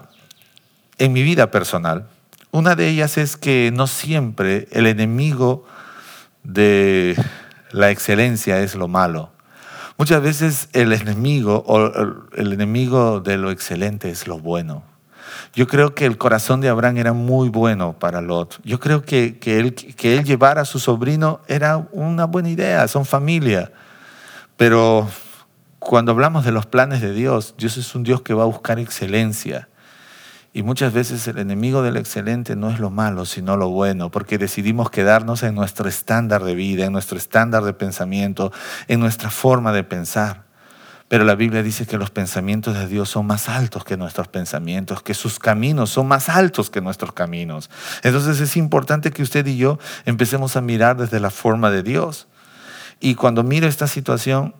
en 0.97 1.13
mi 1.13 1.23
vida 1.23 1.51
personal, 1.51 2.07
una 2.51 2.75
de 2.75 2.87
ellas 2.87 3.17
es 3.17 3.35
que 3.35 3.71
no 3.73 3.87
siempre 3.87 4.67
el 4.71 4.85
enemigo 4.85 5.65
de 6.43 7.15
la 7.71 7.89
excelencia 7.89 8.59
es 8.59 8.75
lo 8.75 8.87
malo. 8.87 9.32
Muchas 9.97 10.21
veces 10.21 10.69
el 10.73 10.91
enemigo 10.91 11.63
o 11.67 11.91
el 12.35 12.53
enemigo 12.53 13.19
de 13.19 13.37
lo 13.37 13.51
excelente 13.51 14.09
es 14.09 14.27
lo 14.27 14.39
bueno. 14.39 14.83
Yo 15.53 15.67
creo 15.67 15.93
que 15.93 16.05
el 16.05 16.17
corazón 16.17 16.61
de 16.61 16.69
Abraham 16.69 16.97
era 16.97 17.13
muy 17.13 17.49
bueno 17.49 17.93
para 17.99 18.21
Lot. 18.21 18.59
Yo 18.63 18.79
creo 18.79 19.03
que, 19.03 19.37
que, 19.37 19.59
él, 19.59 19.75
que 19.75 20.17
él 20.17 20.23
llevara 20.23 20.61
a 20.61 20.65
su 20.65 20.79
sobrino 20.79 21.41
era 21.47 21.87
una 21.91 22.25
buena 22.25 22.49
idea, 22.49 22.87
son 22.87 23.05
familia. 23.05 23.71
Pero 24.57 25.07
cuando 25.79 26.11
hablamos 26.11 26.45
de 26.45 26.51
los 26.51 26.65
planes 26.65 27.01
de 27.01 27.13
Dios, 27.13 27.55
Dios 27.57 27.77
es 27.77 27.93
un 27.93 28.03
Dios 28.03 28.21
que 28.21 28.33
va 28.33 28.43
a 28.43 28.47
buscar 28.47 28.79
excelencia. 28.79 29.67
Y 30.55 30.61
muchas 30.61 30.93
veces 30.93 31.27
el 31.27 31.39
enemigo 31.39 31.81
del 31.81 31.97
excelente 31.97 32.55
no 32.55 32.69
es 32.69 32.79
lo 32.79 32.91
malo, 32.91 33.25
sino 33.25 33.57
lo 33.57 33.69
bueno, 33.69 34.11
porque 34.11 34.37
decidimos 34.37 34.91
quedarnos 34.91 35.41
en 35.41 35.55
nuestro 35.55 35.89
estándar 35.89 36.43
de 36.43 36.53
vida, 36.53 36.85
en 36.85 36.93
nuestro 36.93 37.17
estándar 37.17 37.63
de 37.63 37.73
pensamiento, 37.73 38.51
en 38.87 38.99
nuestra 38.99 39.31
forma 39.31 39.73
de 39.73 39.83
pensar. 39.83 40.43
Pero 41.07 41.25
la 41.25 41.33
Biblia 41.33 41.63
dice 41.63 41.87
que 41.87 41.97
los 41.97 42.11
pensamientos 42.11 42.77
de 42.77 42.87
Dios 42.87 43.09
son 43.09 43.25
más 43.25 43.49
altos 43.49 43.83
que 43.83 43.97
nuestros 43.97 44.27
pensamientos, 44.27 45.01
que 45.01 45.15
sus 45.15 45.39
caminos 45.39 45.89
son 45.89 46.07
más 46.07 46.29
altos 46.29 46.69
que 46.69 46.81
nuestros 46.81 47.13
caminos. 47.13 47.71
Entonces 48.03 48.39
es 48.39 48.55
importante 48.55 49.11
que 49.11 49.23
usted 49.23 49.45
y 49.47 49.57
yo 49.57 49.79
empecemos 50.05 50.55
a 50.55 50.61
mirar 50.61 50.97
desde 50.97 51.19
la 51.19 51.31
forma 51.31 51.71
de 51.71 51.81
Dios. 51.81 52.27
Y 52.99 53.15
cuando 53.15 53.43
miro 53.43 53.67
esta 53.67 53.87
situación, 53.87 54.53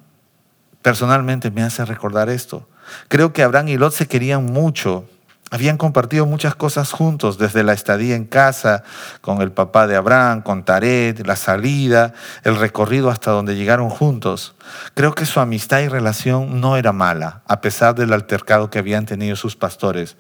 personalmente 0.82 1.52
me 1.52 1.64
hace 1.64 1.86
recordar 1.86 2.30
esto. 2.30 2.68
Creo 3.08 3.32
que 3.32 3.44
Abraham 3.44 3.70
y 3.70 3.78
Lot 3.78 3.94
se 3.94 4.08
querían 4.08 4.46
mucho, 4.46 5.08
Habían 5.54 5.78
compartido 5.78 6.26
muchas 6.26 6.56
cosas 6.56 6.92
juntos, 6.92 7.38
desde 7.38 7.62
la 7.62 7.74
estadía 7.74 8.16
en 8.16 8.26
casa, 8.26 8.84
con 9.22 9.40
el 9.44 9.52
papá 9.52 9.86
de 9.86 9.96
Abraham, 9.96 10.42
con 10.42 10.66
Taret, 10.66 11.28
la 11.28 11.36
salida, 11.36 12.16
el 12.44 12.56
recorrido 12.56 13.12
hasta 13.12 13.30
donde 13.30 13.56
llegaron 13.56 13.92
juntos. 13.92 14.56
Creo 14.96 15.14
que 15.14 15.28
su 15.28 15.40
amistad 15.40 15.82
y 15.82 15.90
relación 15.90 16.60
no 16.60 16.76
era 16.76 16.92
mala, 16.92 17.44
a 17.46 17.62
pesar 17.62 17.94
del 17.94 18.14
altercado 18.14 18.72
que 18.72 18.80
habían 18.80 19.06
tenido 19.06 19.36
sus 19.36 19.56
pastores. 19.56 20.18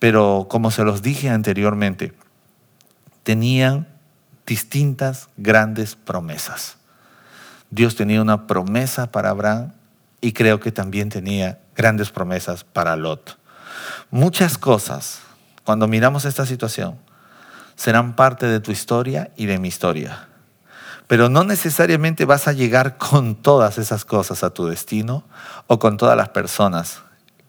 Pero 0.00 0.48
como 0.50 0.70
se 0.70 0.84
los 0.84 1.00
dije 1.00 1.30
anteriormente, 1.30 2.12
tenían 3.22 3.88
distintas 4.44 5.30
grandes 5.38 5.96
promesas. 5.96 6.76
Dios 7.70 7.96
tenía 7.96 8.20
una 8.20 8.46
promesa 8.46 9.10
para 9.10 9.30
Abraham 9.30 9.72
y 10.20 10.32
creo 10.32 10.60
que 10.60 10.72
también 10.72 11.08
tenía 11.08 11.58
grandes 11.74 12.10
promesas 12.10 12.64
para 12.64 12.96
Lot. 12.96 13.38
Muchas 14.10 14.56
cosas, 14.56 15.20
cuando 15.64 15.86
miramos 15.86 16.24
esta 16.24 16.46
situación, 16.46 16.98
serán 17.76 18.16
parte 18.16 18.46
de 18.46 18.58
tu 18.58 18.72
historia 18.72 19.32
y 19.36 19.44
de 19.44 19.58
mi 19.58 19.68
historia. 19.68 20.28
Pero 21.06 21.28
no 21.28 21.44
necesariamente 21.44 22.24
vas 22.24 22.48
a 22.48 22.54
llegar 22.54 22.96
con 22.96 23.34
todas 23.34 23.76
esas 23.76 24.06
cosas 24.06 24.42
a 24.44 24.48
tu 24.48 24.66
destino 24.66 25.24
o 25.66 25.78
con 25.78 25.98
todas 25.98 26.16
las 26.16 26.30
personas 26.30 27.02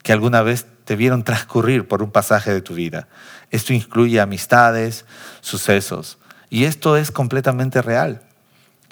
que 0.03 0.11
alguna 0.11 0.41
vez 0.41 0.65
te 0.83 0.97
vieron 0.97 1.23
transcurrir 1.23 1.87
por 1.87 2.03
un 2.03 2.11
pasaje 2.11 2.53
de 2.53 2.61
tu 2.61 2.73
vida. 2.73 3.07
Esto 3.51 3.71
incluye 3.71 4.19
amistades, 4.19 5.05
sucesos. 5.39 6.17
Y 6.49 6.65
esto 6.65 6.97
es 6.97 7.09
completamente 7.09 7.81
real. 7.81 8.21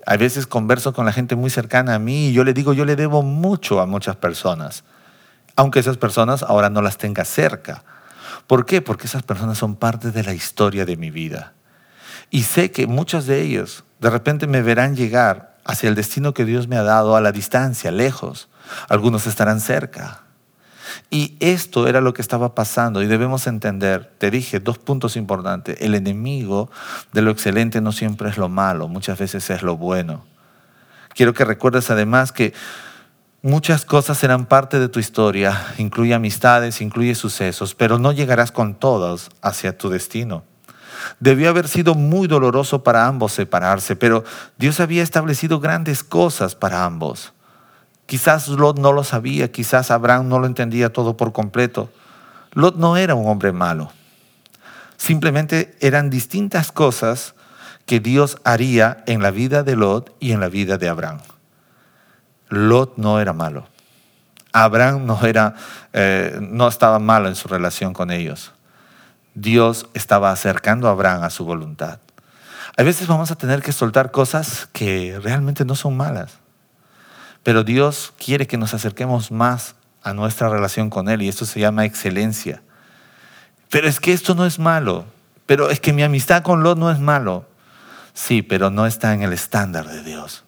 A 0.05 0.15
veces 0.15 0.47
converso 0.47 0.93
con 0.93 1.05
la 1.05 1.11
gente 1.11 1.35
muy 1.35 1.49
cercana 1.49 1.95
a 1.95 1.99
mí 1.99 2.29
y 2.29 2.33
yo 2.33 2.45
le 2.45 2.53
digo, 2.53 2.71
yo 2.71 2.85
le 2.85 2.95
debo 2.95 3.23
mucho 3.23 3.81
a 3.81 3.85
muchas 3.85 4.15
personas 4.15 4.85
aunque 5.57 5.79
esas 5.79 5.97
personas 5.97 6.43
ahora 6.43 6.69
no 6.69 6.81
las 6.81 6.97
tenga 6.97 7.25
cerca. 7.25 7.83
¿Por 8.45 8.65
qué? 8.65 8.81
Porque 8.81 9.07
esas 9.07 9.23
personas 9.23 9.57
son 9.57 9.75
parte 9.75 10.11
de 10.11 10.23
la 10.23 10.33
historia 10.33 10.85
de 10.85 10.95
mi 10.95 11.11
vida. 11.11 11.53
Y 12.29 12.43
sé 12.43 12.71
que 12.71 12.87
muchos 12.87 13.25
de 13.25 13.41
ellos 13.41 13.83
de 13.99 14.09
repente 14.09 14.47
me 14.47 14.61
verán 14.61 14.95
llegar 14.95 15.57
hacia 15.65 15.89
el 15.89 15.95
destino 15.95 16.33
que 16.33 16.45
Dios 16.45 16.67
me 16.67 16.77
ha 16.77 16.83
dado 16.83 17.15
a 17.15 17.21
la 17.21 17.31
distancia, 17.31 17.91
lejos. 17.91 18.49
Algunos 18.87 19.25
estarán 19.25 19.59
cerca. 19.59 20.21
Y 21.09 21.35
esto 21.39 21.87
era 21.87 22.01
lo 22.01 22.13
que 22.13 22.21
estaba 22.21 22.53
pasando 22.53 23.01
y 23.01 23.07
debemos 23.07 23.47
entender, 23.47 24.11
te 24.17 24.29
dije 24.29 24.59
dos 24.59 24.77
puntos 24.77 25.15
importantes, 25.15 25.77
el 25.81 25.95
enemigo 25.95 26.69
de 27.13 27.21
lo 27.21 27.31
excelente 27.31 27.81
no 27.81 27.91
siempre 27.91 28.29
es 28.29 28.37
lo 28.37 28.47
malo, 28.49 28.87
muchas 28.87 29.17
veces 29.17 29.49
es 29.49 29.63
lo 29.63 29.75
bueno. 29.75 30.25
Quiero 31.13 31.33
que 31.33 31.45
recuerdes 31.45 31.89
además 31.89 32.31
que 32.31 32.53
Muchas 33.43 33.85
cosas 33.85 34.17
serán 34.17 34.47
parte 34.47 34.79
de 34.79 34.89
tu 34.89 34.99
historia, 34.99 35.73
incluye 35.77 36.15
amistades, 36.15 36.81
incluye 36.81 37.13
sucesos, 37.13 37.75
pero 37.75 37.99
no 37.99 38.11
llegarás 38.11 38.51
con 38.51 38.73
todos 38.73 39.29
hacia 39.43 39.77
tu 39.77 39.89
destino. 39.89 40.43
Debió 41.19 41.49
haber 41.49 41.67
sido 41.67 41.93
muy 41.93 42.27
doloroso 42.27 42.83
para 42.83 43.05
ambos 43.05 43.33
separarse, 43.33 43.95
pero 43.95 44.23
Dios 44.57 44.79
había 44.79 45.03
establecido 45.03 45.59
grandes 45.59 46.03
cosas 46.03 46.55
para 46.55 46.83
ambos. 46.83 47.33
Quizás 48.07 48.47
Lot 48.47 48.79
no 48.79 48.91
lo 48.91 49.03
sabía, 49.03 49.51
quizás 49.51 49.91
Abraham 49.91 50.29
no 50.29 50.39
lo 50.39 50.47
entendía 50.47 50.91
todo 50.91 51.15
por 51.15 51.31
completo. 51.31 51.91
Lot 52.53 52.77
no 52.77 52.97
era 52.97 53.13
un 53.13 53.27
hombre 53.27 53.51
malo. 53.51 53.91
Simplemente 54.97 55.77
eran 55.79 56.09
distintas 56.09 56.71
cosas 56.71 57.35
que 57.85 57.99
Dios 57.99 58.39
haría 58.43 59.03
en 59.05 59.21
la 59.21 59.29
vida 59.29 59.61
de 59.61 59.75
Lot 59.75 60.15
y 60.19 60.31
en 60.31 60.39
la 60.39 60.49
vida 60.49 60.79
de 60.79 60.89
Abraham. 60.89 61.19
Lot 62.49 62.97
no 62.97 63.19
era 63.19 63.33
malo. 63.33 63.67
Abraham 64.53 65.05
no, 65.05 65.23
era, 65.25 65.55
eh, 65.93 66.39
no 66.41 66.67
estaba 66.67 66.99
malo 66.99 67.27
en 67.27 67.35
su 67.35 67.47
relación 67.47 67.93
con 67.93 68.11
ellos. 68.11 68.53
Dios 69.35 69.87
estaba 69.93 70.31
acercando 70.31 70.87
a 70.87 70.91
Abraham 70.91 71.23
a 71.23 71.29
su 71.29 71.45
voluntad. 71.45 71.99
A 72.75 72.83
veces 72.83 73.07
vamos 73.07 73.31
a 73.31 73.35
tener 73.35 73.61
que 73.61 73.71
soltar 73.71 74.11
cosas 74.11 74.67
que 74.71 75.19
realmente 75.21 75.65
no 75.65 75.75
son 75.75 75.97
malas, 75.97 76.39
pero 77.43 77.63
Dios 77.63 78.13
quiere 78.23 78.47
que 78.47 78.57
nos 78.57 78.73
acerquemos 78.73 79.31
más 79.31 79.75
a 80.03 80.13
nuestra 80.13 80.49
relación 80.49 80.89
con 80.89 81.09
Él 81.09 81.21
y 81.21 81.27
esto 81.27 81.45
se 81.45 81.59
llama 81.59 81.85
excelencia. 81.85 82.61
Pero 83.69 83.87
es 83.87 83.99
que 83.99 84.13
esto 84.13 84.35
no 84.35 84.45
es 84.45 84.59
malo, 84.59 85.05
pero 85.45 85.69
es 85.69 85.79
que 85.79 85.93
mi 85.93 86.03
amistad 86.03 86.43
con 86.43 86.63
Lot 86.63 86.77
no 86.77 86.91
es 86.91 86.99
malo. 86.99 87.45
Sí, 88.13 88.41
pero 88.41 88.69
no 88.69 88.87
está 88.87 89.13
en 89.13 89.21
el 89.21 89.33
estándar 89.33 89.87
de 89.87 90.03
Dios 90.03 90.46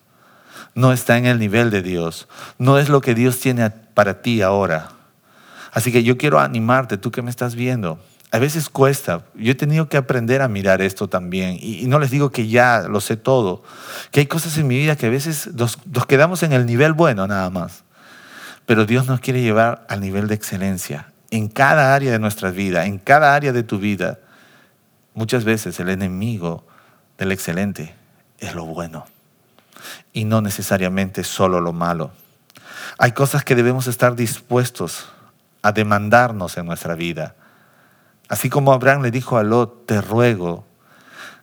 no 0.79 0.93
está 0.93 1.17
en 1.17 1.25
el 1.25 1.39
nivel 1.39 1.71
de 1.71 1.81
Dios, 1.81 2.29
no 2.57 2.79
es 2.79 2.87
lo 2.87 3.01
que 3.01 3.13
Dios 3.13 3.39
tiene 3.39 3.69
para 3.69 4.21
ti 4.21 4.41
ahora. 4.41 4.89
Así 5.73 5.91
que 5.91 6.03
yo 6.03 6.17
quiero 6.17 6.39
animarte, 6.39 6.97
tú 6.97 7.11
que 7.11 7.21
me 7.21 7.29
estás 7.29 7.53
viendo. 7.53 7.99
A 8.31 8.39
veces 8.39 8.69
cuesta, 8.69 9.25
yo 9.35 9.51
he 9.51 9.55
tenido 9.55 9.89
que 9.89 9.97
aprender 9.97 10.41
a 10.41 10.47
mirar 10.47 10.81
esto 10.81 11.09
también 11.09 11.57
y, 11.59 11.85
no 11.87 11.99
les 11.99 12.11
digo 12.11 12.31
que 12.31 12.47
ya 12.47 12.85
lo 12.87 13.01
sé 13.01 13.17
todo, 13.17 13.63
que 14.11 14.21
hay 14.21 14.27
cosas 14.27 14.57
en 14.57 14.67
mi 14.67 14.77
vida 14.77 14.95
que 14.95 15.07
a 15.07 15.09
veces 15.09 15.53
nos, 15.53 15.85
nos 15.85 16.05
quedamos 16.05 16.43
en 16.43 16.53
el 16.53 16.65
nivel 16.65 16.93
bueno 16.93 17.27
nada 17.27 17.49
más, 17.49 17.83
pero 18.65 18.85
Dios 18.85 19.05
nos 19.07 19.19
quiere 19.19 19.41
llevar 19.41 19.85
al 19.89 19.99
nivel 19.99 20.27
de 20.27 20.35
excelencia 20.35 21.11
en 21.29 21.49
cada 21.49 21.93
área 21.93 22.11
de 22.11 22.19
nuestra 22.19 22.51
vida, 22.51 22.85
en 22.85 22.99
cada 22.99 23.35
área 23.35 23.51
de 23.51 23.63
tu 23.63 23.79
vida. 23.79 24.19
Muchas 25.13 25.43
veces 25.43 25.79
el 25.79 25.89
enemigo 25.89 26.65
del 27.17 27.31
excelente 27.31 27.95
es 28.39 28.55
lo 28.55 28.65
bueno 28.65 29.05
y 30.13 30.25
no 30.25 30.41
necesariamente 30.41 31.23
solo 31.23 31.61
lo 31.61 31.73
malo. 31.73 32.11
Hay 32.97 33.11
cosas 33.11 33.43
que 33.43 33.55
debemos 33.55 33.87
estar 33.87 34.15
dispuestos 34.15 35.07
a 35.61 35.71
demandarnos 35.71 36.57
en 36.57 36.65
nuestra 36.65 36.95
vida. 36.95 37.35
Así 38.27 38.49
como 38.49 38.73
Abraham 38.73 39.01
le 39.03 39.11
dijo 39.11 39.37
a 39.37 39.43
Lot, 39.43 39.85
te 39.85 40.01
ruego 40.01 40.65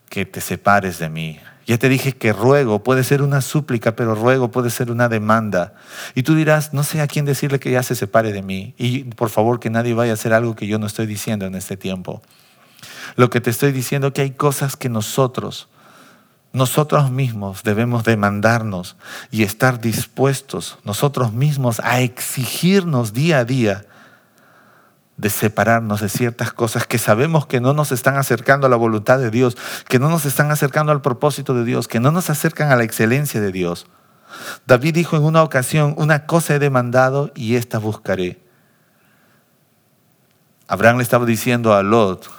que 0.08 0.24
te 0.24 0.40
separes 0.40 0.98
de 0.98 1.08
mí. 1.08 1.40
Ya 1.66 1.78
te 1.78 1.88
dije 1.88 2.12
que 2.12 2.32
ruego 2.32 2.84
puede 2.84 3.02
ser 3.02 3.22
una 3.22 3.40
súplica, 3.40 3.96
pero 3.96 4.14
ruego 4.14 4.52
puede 4.52 4.70
ser 4.70 4.92
una 4.92 5.08
demanda. 5.08 5.74
Y 6.14 6.22
tú 6.22 6.36
dirás, 6.36 6.72
no 6.72 6.84
sé 6.84 7.00
a 7.00 7.08
quién 7.08 7.24
decirle 7.24 7.58
que 7.58 7.72
ya 7.72 7.82
se 7.82 7.96
separe 7.96 8.32
de 8.32 8.42
mí. 8.42 8.74
Y 8.78 9.02
por 9.02 9.30
favor 9.30 9.58
que 9.58 9.68
nadie 9.68 9.92
vaya 9.92 10.12
a 10.12 10.14
hacer 10.14 10.32
algo 10.32 10.54
que 10.54 10.68
yo 10.68 10.78
no 10.78 10.86
estoy 10.86 11.06
diciendo 11.06 11.44
en 11.44 11.56
este 11.56 11.76
tiempo. 11.76 12.22
Lo 13.16 13.30
que 13.30 13.40
te 13.40 13.50
estoy 13.50 13.72
diciendo 13.72 14.08
es 14.08 14.12
que 14.12 14.22
hay 14.22 14.30
cosas 14.30 14.76
que 14.76 14.88
nosotros 14.88 15.68
nosotros 16.56 17.10
mismos 17.10 17.62
debemos 17.62 18.02
demandarnos 18.02 18.96
y 19.30 19.42
estar 19.42 19.78
dispuestos 19.78 20.78
nosotros 20.84 21.34
mismos 21.34 21.80
a 21.80 22.00
exigirnos 22.00 23.12
día 23.12 23.40
a 23.40 23.44
día 23.44 23.84
de 25.18 25.28
separarnos 25.28 26.00
de 26.00 26.08
ciertas 26.08 26.54
cosas 26.54 26.86
que 26.86 26.96
sabemos 26.96 27.46
que 27.46 27.60
no 27.60 27.74
nos 27.74 27.92
están 27.92 28.16
acercando 28.16 28.66
a 28.66 28.70
la 28.70 28.76
voluntad 28.76 29.18
de 29.18 29.30
Dios, 29.30 29.56
que 29.88 29.98
no 29.98 30.08
nos 30.08 30.24
están 30.24 30.50
acercando 30.50 30.92
al 30.92 31.02
propósito 31.02 31.52
de 31.52 31.64
Dios, 31.64 31.88
que 31.88 32.00
no 32.00 32.10
nos 32.10 32.30
acercan 32.30 32.70
a 32.70 32.76
la 32.76 32.84
excelencia 32.84 33.40
de 33.40 33.52
Dios. 33.52 33.86
David 34.66 34.94
dijo 34.94 35.16
en 35.16 35.24
una 35.24 35.42
ocasión, 35.42 35.94
una 35.98 36.24
cosa 36.26 36.54
he 36.54 36.58
demandado 36.58 37.32
y 37.34 37.56
esta 37.56 37.78
buscaré. 37.78 38.40
Abraham 40.68 40.96
le 40.96 41.02
estaba 41.02 41.26
diciendo 41.26 41.74
a 41.74 41.82
Lot, 41.82 42.30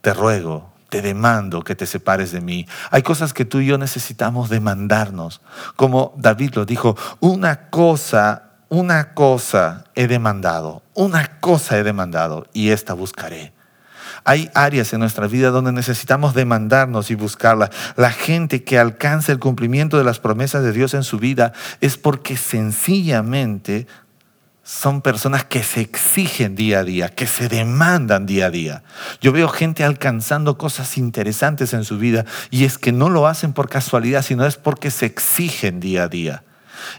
te 0.00 0.14
ruego, 0.14 0.72
te 0.88 1.02
demando 1.02 1.62
que 1.62 1.74
te 1.74 1.86
separes 1.86 2.32
de 2.32 2.40
mí. 2.40 2.66
Hay 2.90 3.02
cosas 3.02 3.32
que 3.32 3.44
tú 3.44 3.60
y 3.60 3.66
yo 3.66 3.78
necesitamos 3.78 4.48
demandarnos. 4.48 5.40
Como 5.76 6.14
David 6.16 6.54
lo 6.54 6.64
dijo, 6.64 6.96
una 7.20 7.68
cosa, 7.70 8.50
una 8.68 9.14
cosa 9.14 9.84
he 9.94 10.06
demandado, 10.06 10.82
una 10.94 11.38
cosa 11.40 11.78
he 11.78 11.82
demandado 11.82 12.46
y 12.52 12.70
esta 12.70 12.94
buscaré. 12.94 13.52
Hay 14.24 14.50
áreas 14.54 14.92
en 14.92 15.00
nuestra 15.00 15.26
vida 15.26 15.50
donde 15.50 15.72
necesitamos 15.72 16.34
demandarnos 16.34 17.10
y 17.10 17.14
buscarla. 17.14 17.70
La 17.96 18.10
gente 18.10 18.64
que 18.64 18.78
alcanza 18.78 19.32
el 19.32 19.38
cumplimiento 19.38 19.96
de 19.96 20.04
las 20.04 20.18
promesas 20.18 20.62
de 20.62 20.72
Dios 20.72 20.94
en 20.94 21.04
su 21.04 21.18
vida 21.18 21.52
es 21.80 21.96
porque 21.96 22.36
sencillamente 22.36 23.86
son 24.68 25.00
personas 25.00 25.46
que 25.46 25.62
se 25.62 25.80
exigen 25.80 26.54
día 26.54 26.80
a 26.80 26.84
día, 26.84 27.08
que 27.08 27.26
se 27.26 27.48
demandan 27.48 28.26
día 28.26 28.46
a 28.46 28.50
día. 28.50 28.82
Yo 29.18 29.32
veo 29.32 29.48
gente 29.48 29.82
alcanzando 29.82 30.58
cosas 30.58 30.98
interesantes 30.98 31.72
en 31.72 31.84
su 31.84 31.96
vida 31.96 32.26
y 32.50 32.64
es 32.66 32.76
que 32.76 32.92
no 32.92 33.08
lo 33.08 33.26
hacen 33.26 33.54
por 33.54 33.70
casualidad, 33.70 34.20
sino 34.20 34.44
es 34.44 34.56
porque 34.56 34.90
se 34.90 35.06
exigen 35.06 35.80
día 35.80 36.02
a 36.02 36.08
día. 36.08 36.44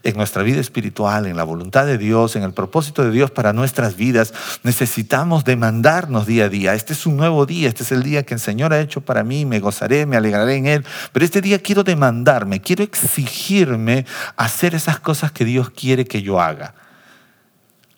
En 0.01 0.17
nuestra 0.17 0.41
vida 0.41 0.60
espiritual, 0.60 1.27
en 1.27 1.38
la 1.38 1.43
voluntad 1.43 1.86
de 1.86 1.99
Dios, 1.99 2.36
en 2.36 2.41
el 2.41 2.53
propósito 2.53 3.03
de 3.03 3.12
Dios 3.12 3.29
para 3.29 3.53
nuestras 3.53 3.95
vidas, 3.95 4.34
necesitamos 4.63 5.45
demandarnos 5.45 6.25
día 6.25 6.45
a 6.45 6.49
día. 6.49 6.73
Este 6.73 6.93
es 6.93 7.05
un 7.05 7.17
nuevo 7.17 7.45
día, 7.45 7.67
este 7.67 7.84
es 7.84 7.91
el 7.91 8.01
día 8.01 8.23
que 8.23 8.34
el 8.34 8.39
Señor 8.39 8.73
ha 8.73 8.79
hecho 8.79 9.01
para 9.01 9.23
mí, 9.23 9.45
me 9.45 9.60
gozaré, 9.60 10.08
me 10.08 10.17
alegraré 10.17 10.55
en 10.55 10.65
Él. 10.65 10.86
Pero 11.13 11.23
este 11.23 11.39
día 11.39 11.60
quiero 11.60 11.84
demandarme, 11.84 12.62
quiero 12.62 12.84
exigirme 12.84 14.08
hacer 14.38 14.73
esas 14.73 14.99
cosas 14.99 15.32
que 15.32 15.45
Dios 15.45 15.69
quiere 15.69 16.05
que 16.05 16.23
yo 16.23 16.41
haga 16.41 16.73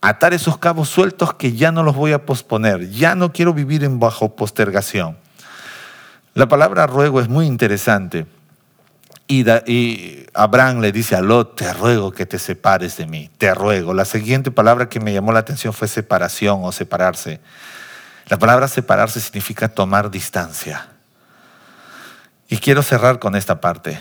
atar 0.02 0.34
esos 0.34 0.58
cabos 0.58 0.90
sueltos 0.90 1.36
que 1.36 1.54
ya 1.54 1.72
no 1.72 1.84
los 1.84 1.96
voy 1.96 2.12
a 2.12 2.26
posponer, 2.26 2.90
ya 2.90 3.16
no 3.16 3.32
quiero 3.32 3.54
vivir 3.54 3.84
en 3.84 4.00
bajo 4.00 4.36
postergación. 4.36 5.18
La 6.34 6.48
palabra 6.48 6.88
ruego 6.88 7.22
es 7.22 7.30
muy 7.30 7.46
interesante. 7.46 8.26
Y, 9.28 9.50
y, 9.50 10.26
Abraham 10.34 10.82
le 10.82 10.92
dice 10.92 11.16
a 11.16 11.22
Lot, 11.22 11.56
te 11.56 11.72
ruego 11.74 12.12
que 12.12 12.26
te 12.26 12.40
separes 12.40 12.98
de 12.98 13.06
mí, 13.06 13.30
te 13.38 13.54
ruego. 13.54 13.94
La 13.94 14.06
siguiente 14.06 14.52
palabra 14.52 14.90
que 14.90 15.00
me 15.00 15.14
llamó 15.14 15.32
la 15.32 15.40
atención 15.40 15.74
fue 15.74 15.88
separación 15.88 16.62
o 16.64 16.72
separarse. 16.72 17.40
La 18.28 18.40
palabra 18.40 18.68
separarse 18.68 19.20
significa 19.20 19.70
tomar 19.70 20.10
distancia. 20.10 20.88
Y 22.48 22.58
quiero 22.58 22.82
cerrar 22.82 23.20
con 23.20 23.36
esta 23.36 23.62
parte, 23.62 24.00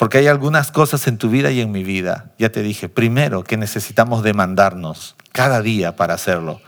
porque 0.00 0.16
hay 0.16 0.28
algunas 0.28 0.72
cosas 0.72 1.06
en 1.08 1.18
tu 1.18 1.28
vida 1.28 1.50
y 1.50 1.60
en 1.60 1.70
mi 1.72 1.84
vida. 1.84 2.30
Ya 2.38 2.50
te 2.50 2.62
dije, 2.62 2.88
primero 2.88 3.44
que 3.44 3.58
necesitamos 3.58 4.22
demandarnos 4.22 5.14
cada 5.30 5.60
día 5.60 5.94
para 5.94 6.14
hacerlo, 6.14 6.62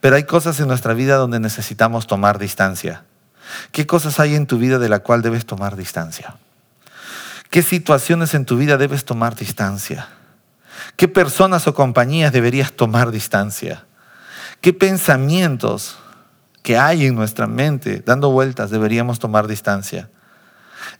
pero 0.00 0.14
hay 0.14 0.22
cosas 0.22 0.60
en 0.60 0.68
nuestra 0.68 0.94
vida 0.94 1.16
donde 1.16 1.40
necesitamos 1.40 2.06
tomar 2.06 2.38
distancia. 2.38 3.02
¿Qué 3.72 3.88
cosas 3.88 4.20
hay 4.20 4.36
en 4.36 4.46
tu 4.46 4.58
vida 4.58 4.78
de 4.78 4.88
la 4.88 5.00
cual 5.00 5.20
debes 5.20 5.46
tomar 5.46 5.74
distancia? 5.74 6.36
¿Qué 7.50 7.64
situaciones 7.64 8.34
en 8.34 8.44
tu 8.44 8.56
vida 8.56 8.76
debes 8.76 9.04
tomar 9.04 9.34
distancia? 9.34 10.06
¿Qué 10.94 11.08
personas 11.08 11.66
o 11.66 11.74
compañías 11.74 12.32
deberías 12.32 12.70
tomar 12.70 13.10
distancia? 13.10 13.84
¿Qué 14.60 14.72
pensamientos 14.72 15.98
que 16.62 16.78
hay 16.78 17.06
en 17.06 17.16
nuestra 17.16 17.48
mente 17.48 18.04
dando 18.06 18.30
vueltas 18.30 18.70
deberíamos 18.70 19.18
tomar 19.18 19.48
distancia? 19.48 20.08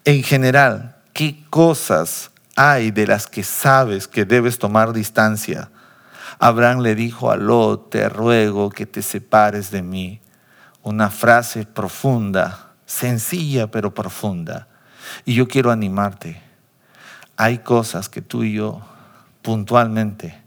En 0.04 0.24
general, 0.24 0.95
¿qué 1.16 1.42
cosas 1.48 2.30
hay 2.56 2.90
de 2.90 3.06
las 3.06 3.26
que 3.26 3.42
sabes 3.42 4.06
que 4.06 4.26
debes 4.26 4.58
tomar 4.58 4.92
distancia? 4.92 5.70
Abraham 6.38 6.80
le 6.80 6.94
dijo 6.94 7.30
a 7.30 7.36
Lot, 7.36 7.88
te 7.88 8.06
ruego 8.10 8.68
que 8.68 8.84
te 8.84 9.00
separes 9.00 9.70
de 9.70 9.80
mí. 9.80 10.20
Una 10.82 11.08
frase 11.08 11.64
profunda, 11.64 12.72
sencilla 12.84 13.70
pero 13.70 13.94
profunda. 13.94 14.68
Y 15.24 15.32
yo 15.32 15.48
quiero 15.48 15.70
animarte. 15.70 16.42
Hay 17.38 17.58
cosas 17.60 18.10
que 18.10 18.20
tú 18.20 18.44
y 18.44 18.52
yo 18.52 18.82
puntualmente 19.40 20.38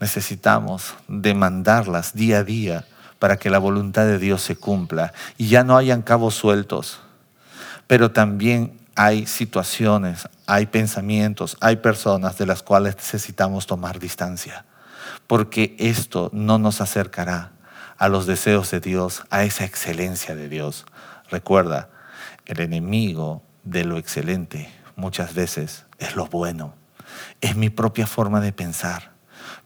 necesitamos 0.00 0.94
demandarlas 1.06 2.14
día 2.14 2.38
a 2.38 2.44
día 2.44 2.86
para 3.18 3.36
que 3.36 3.50
la 3.50 3.58
voluntad 3.58 4.06
de 4.06 4.18
Dios 4.18 4.40
se 4.40 4.56
cumpla 4.56 5.12
y 5.36 5.48
ya 5.48 5.64
no 5.64 5.76
hayan 5.76 6.00
cabos 6.00 6.34
sueltos. 6.34 7.00
Pero 7.86 8.10
también 8.10 8.77
hay 8.98 9.26
situaciones, 9.26 10.28
hay 10.44 10.66
pensamientos, 10.66 11.56
hay 11.60 11.76
personas 11.76 12.36
de 12.36 12.46
las 12.46 12.64
cuales 12.64 12.96
necesitamos 12.96 13.68
tomar 13.68 14.00
distancia, 14.00 14.64
porque 15.28 15.76
esto 15.78 16.30
no 16.32 16.58
nos 16.58 16.80
acercará 16.80 17.52
a 17.96 18.08
los 18.08 18.26
deseos 18.26 18.72
de 18.72 18.80
Dios, 18.80 19.22
a 19.30 19.44
esa 19.44 19.64
excelencia 19.64 20.34
de 20.34 20.48
Dios. 20.48 20.84
Recuerda, 21.30 21.90
el 22.44 22.58
enemigo 22.60 23.44
de 23.62 23.84
lo 23.84 23.98
excelente 23.98 24.68
muchas 24.96 25.32
veces 25.32 25.86
es 26.00 26.16
lo 26.16 26.26
bueno, 26.26 26.74
es 27.40 27.54
mi 27.54 27.70
propia 27.70 28.08
forma 28.08 28.40
de 28.40 28.52
pensar 28.52 29.16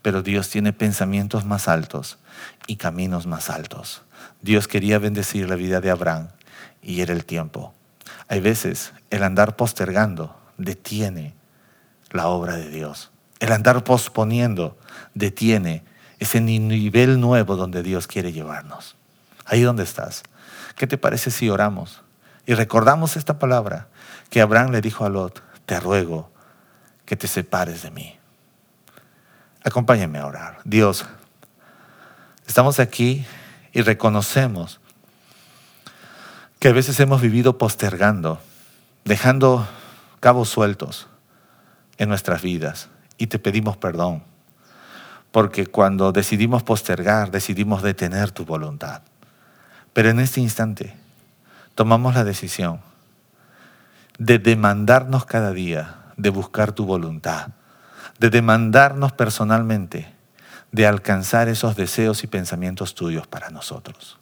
pero 0.03 0.21
Dios 0.21 0.49
tiene 0.49 0.73
pensamientos 0.73 1.45
más 1.45 1.67
altos 1.67 2.19
y 2.67 2.75
caminos 2.75 3.25
más 3.25 3.49
altos. 3.49 4.03
Dios 4.41 4.67
quería 4.67 4.99
bendecir 4.99 5.49
la 5.49 5.55
vida 5.55 5.79
de 5.81 5.89
Abraham 5.89 6.27
y 6.81 7.01
era 7.01 7.13
el 7.13 7.25
tiempo. 7.25 7.73
Hay 8.27 8.39
veces 8.39 8.93
el 9.09 9.23
andar 9.23 9.55
postergando 9.55 10.35
detiene 10.57 11.35
la 12.11 12.27
obra 12.27 12.55
de 12.55 12.69
Dios. 12.69 13.11
El 13.39 13.51
andar 13.51 13.83
posponiendo 13.83 14.77
detiene 15.13 15.83
ese 16.19 16.39
nivel 16.41 17.19
nuevo 17.19 17.55
donde 17.55 17.83
Dios 17.83 18.07
quiere 18.07 18.31
llevarnos. 18.31 18.95
Ahí 19.45 19.61
donde 19.61 19.83
estás. 19.83 20.23
¿Qué 20.75 20.87
te 20.87 20.97
parece 20.97 21.31
si 21.31 21.49
oramos 21.49 22.01
y 22.45 22.53
recordamos 22.53 23.17
esta 23.17 23.39
palabra 23.39 23.87
que 24.29 24.41
Abraham 24.41 24.71
le 24.71 24.81
dijo 24.81 25.05
a 25.05 25.09
Lot? 25.09 25.43
Te 25.65 25.79
ruego 25.79 26.31
que 27.05 27.15
te 27.15 27.27
separes 27.27 27.83
de 27.83 27.91
mí. 27.91 28.17
Acompáñenme 29.63 30.19
a 30.19 30.25
orar. 30.25 30.59
Dios, 30.63 31.05
estamos 32.47 32.79
aquí 32.79 33.25
y 33.71 33.81
reconocemos 33.81 34.79
que 36.63 36.69
a 36.69 36.71
veces 36.71 36.97
hemos 37.01 37.19
vivido 37.19 37.57
postergando, 37.57 38.39
dejando 39.03 39.67
cabos 40.21 40.47
sueltos 40.47 41.09
en 41.97 42.07
nuestras 42.07 42.41
vidas 42.41 42.87
y 43.17 43.27
te 43.27 43.37
pedimos 43.37 43.75
perdón, 43.75 44.23
porque 45.33 45.67
cuando 45.67 46.13
decidimos 46.13 46.63
postergar, 46.63 47.31
decidimos 47.31 47.83
detener 47.83 48.31
tu 48.31 48.45
voluntad. 48.45 49.01
Pero 49.91 50.09
en 50.09 50.21
este 50.21 50.39
instante 50.39 50.95
tomamos 51.75 52.15
la 52.15 52.23
decisión 52.23 52.79
de 54.17 54.39
demandarnos 54.39 55.25
cada 55.25 55.51
día, 55.51 55.97
de 56.15 56.29
buscar 56.29 56.71
tu 56.71 56.85
voluntad 56.85 57.49
de 58.19 58.29
demandarnos 58.29 59.11
personalmente 59.11 60.13
de 60.71 60.87
alcanzar 60.87 61.49
esos 61.49 61.75
deseos 61.75 62.23
y 62.23 62.27
pensamientos 62.27 62.95
tuyos 62.95 63.27
para 63.27 63.49
nosotros. 63.49 64.17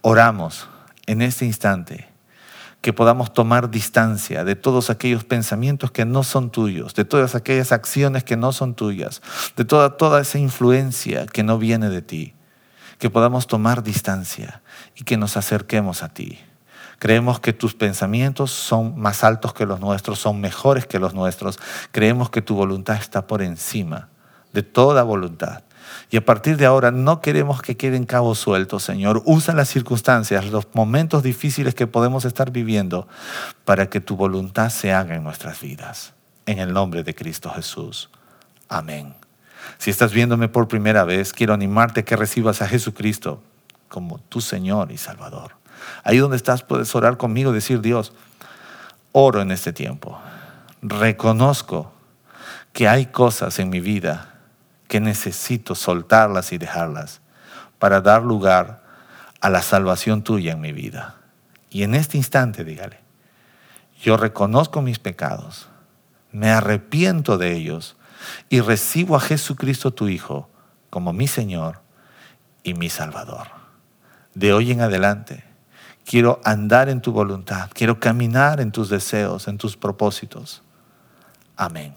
Oramos 0.00 0.70
en 1.06 1.22
este 1.22 1.44
instante 1.44 2.08
que 2.80 2.92
podamos 2.92 3.32
tomar 3.32 3.70
distancia 3.70 4.44
de 4.44 4.54
todos 4.54 4.90
aquellos 4.90 5.24
pensamientos 5.24 5.90
que 5.90 6.04
no 6.04 6.22
son 6.22 6.50
tuyos, 6.50 6.94
de 6.94 7.04
todas 7.04 7.34
aquellas 7.34 7.72
acciones 7.72 8.22
que 8.22 8.36
no 8.36 8.52
son 8.52 8.74
tuyas, 8.74 9.22
de 9.56 9.64
toda, 9.64 9.96
toda 9.96 10.20
esa 10.20 10.38
influencia 10.38 11.26
que 11.26 11.42
no 11.42 11.58
viene 11.58 11.88
de 11.88 12.02
ti, 12.02 12.34
que 12.98 13.10
podamos 13.10 13.46
tomar 13.46 13.82
distancia 13.82 14.62
y 14.94 15.04
que 15.04 15.16
nos 15.16 15.36
acerquemos 15.36 16.02
a 16.02 16.10
ti. 16.10 16.38
Creemos 16.98 17.40
que 17.40 17.52
tus 17.52 17.74
pensamientos 17.74 18.52
son 18.52 18.98
más 18.98 19.22
altos 19.22 19.52
que 19.52 19.66
los 19.66 19.80
nuestros, 19.80 20.18
son 20.18 20.40
mejores 20.40 20.86
que 20.86 20.98
los 20.98 21.12
nuestros. 21.12 21.58
Creemos 21.92 22.30
que 22.30 22.40
tu 22.40 22.54
voluntad 22.54 22.96
está 22.96 23.26
por 23.26 23.42
encima 23.42 24.08
de 24.52 24.62
toda 24.62 25.02
voluntad. 25.02 25.62
Y 26.10 26.16
a 26.16 26.24
partir 26.24 26.56
de 26.56 26.66
ahora 26.66 26.90
no 26.90 27.20
queremos 27.20 27.62
que 27.62 27.76
queden 27.76 28.04
cabos 28.04 28.38
sueltos, 28.38 28.82
Señor. 28.82 29.22
Usa 29.24 29.54
las 29.54 29.68
circunstancias, 29.68 30.46
los 30.46 30.68
momentos 30.74 31.22
difíciles 31.22 31.74
que 31.74 31.86
podemos 31.86 32.24
estar 32.24 32.50
viviendo 32.50 33.08
para 33.64 33.88
que 33.88 34.00
tu 34.00 34.16
voluntad 34.16 34.70
se 34.70 34.92
haga 34.92 35.16
en 35.16 35.24
nuestras 35.24 35.60
vidas. 35.60 36.14
En 36.46 36.58
el 36.58 36.72
nombre 36.72 37.02
de 37.02 37.14
Cristo 37.14 37.50
Jesús. 37.50 38.10
Amén. 38.68 39.14
Si 39.78 39.90
estás 39.90 40.12
viéndome 40.12 40.48
por 40.48 40.68
primera 40.68 41.04
vez, 41.04 41.32
quiero 41.32 41.54
animarte 41.54 42.00
a 42.00 42.04
que 42.04 42.16
recibas 42.16 42.62
a 42.62 42.68
Jesucristo 42.68 43.42
como 43.88 44.18
tu 44.18 44.40
Señor 44.40 44.92
y 44.92 44.98
Salvador. 44.98 45.52
Ahí 46.04 46.18
donde 46.18 46.36
estás 46.36 46.62
puedes 46.62 46.94
orar 46.94 47.16
conmigo 47.16 47.52
decir, 47.52 47.80
Dios, 47.80 48.12
oro 49.12 49.40
en 49.40 49.50
este 49.50 49.72
tiempo. 49.72 50.18
Reconozco 50.82 51.92
que 52.72 52.88
hay 52.88 53.06
cosas 53.06 53.58
en 53.58 53.70
mi 53.70 53.80
vida 53.80 54.35
que 54.88 55.00
necesito 55.00 55.74
soltarlas 55.74 56.52
y 56.52 56.58
dejarlas 56.58 57.20
para 57.78 58.00
dar 58.00 58.22
lugar 58.22 58.82
a 59.40 59.50
la 59.50 59.62
salvación 59.62 60.22
tuya 60.22 60.52
en 60.52 60.60
mi 60.60 60.72
vida. 60.72 61.16
Y 61.70 61.82
en 61.82 61.94
este 61.94 62.16
instante, 62.16 62.64
dígale, 62.64 63.00
yo 64.02 64.16
reconozco 64.16 64.82
mis 64.82 64.98
pecados, 64.98 65.68
me 66.32 66.50
arrepiento 66.50 67.38
de 67.38 67.52
ellos 67.52 67.96
y 68.48 68.60
recibo 68.60 69.16
a 69.16 69.20
Jesucristo 69.20 69.92
tu 69.92 70.08
Hijo 70.08 70.48
como 70.90 71.12
mi 71.12 71.26
Señor 71.26 71.80
y 72.62 72.74
mi 72.74 72.88
Salvador. 72.88 73.48
De 74.34 74.52
hoy 74.52 74.72
en 74.72 74.80
adelante, 74.80 75.44
Quiero 76.06 76.40
andar 76.44 76.88
en 76.88 77.00
tu 77.00 77.10
voluntad. 77.10 77.68
Quiero 77.74 77.98
caminar 77.98 78.60
en 78.60 78.70
tus 78.70 78.88
deseos, 78.88 79.48
en 79.48 79.58
tus 79.58 79.76
propósitos. 79.76 80.62
Amén. 81.56 81.96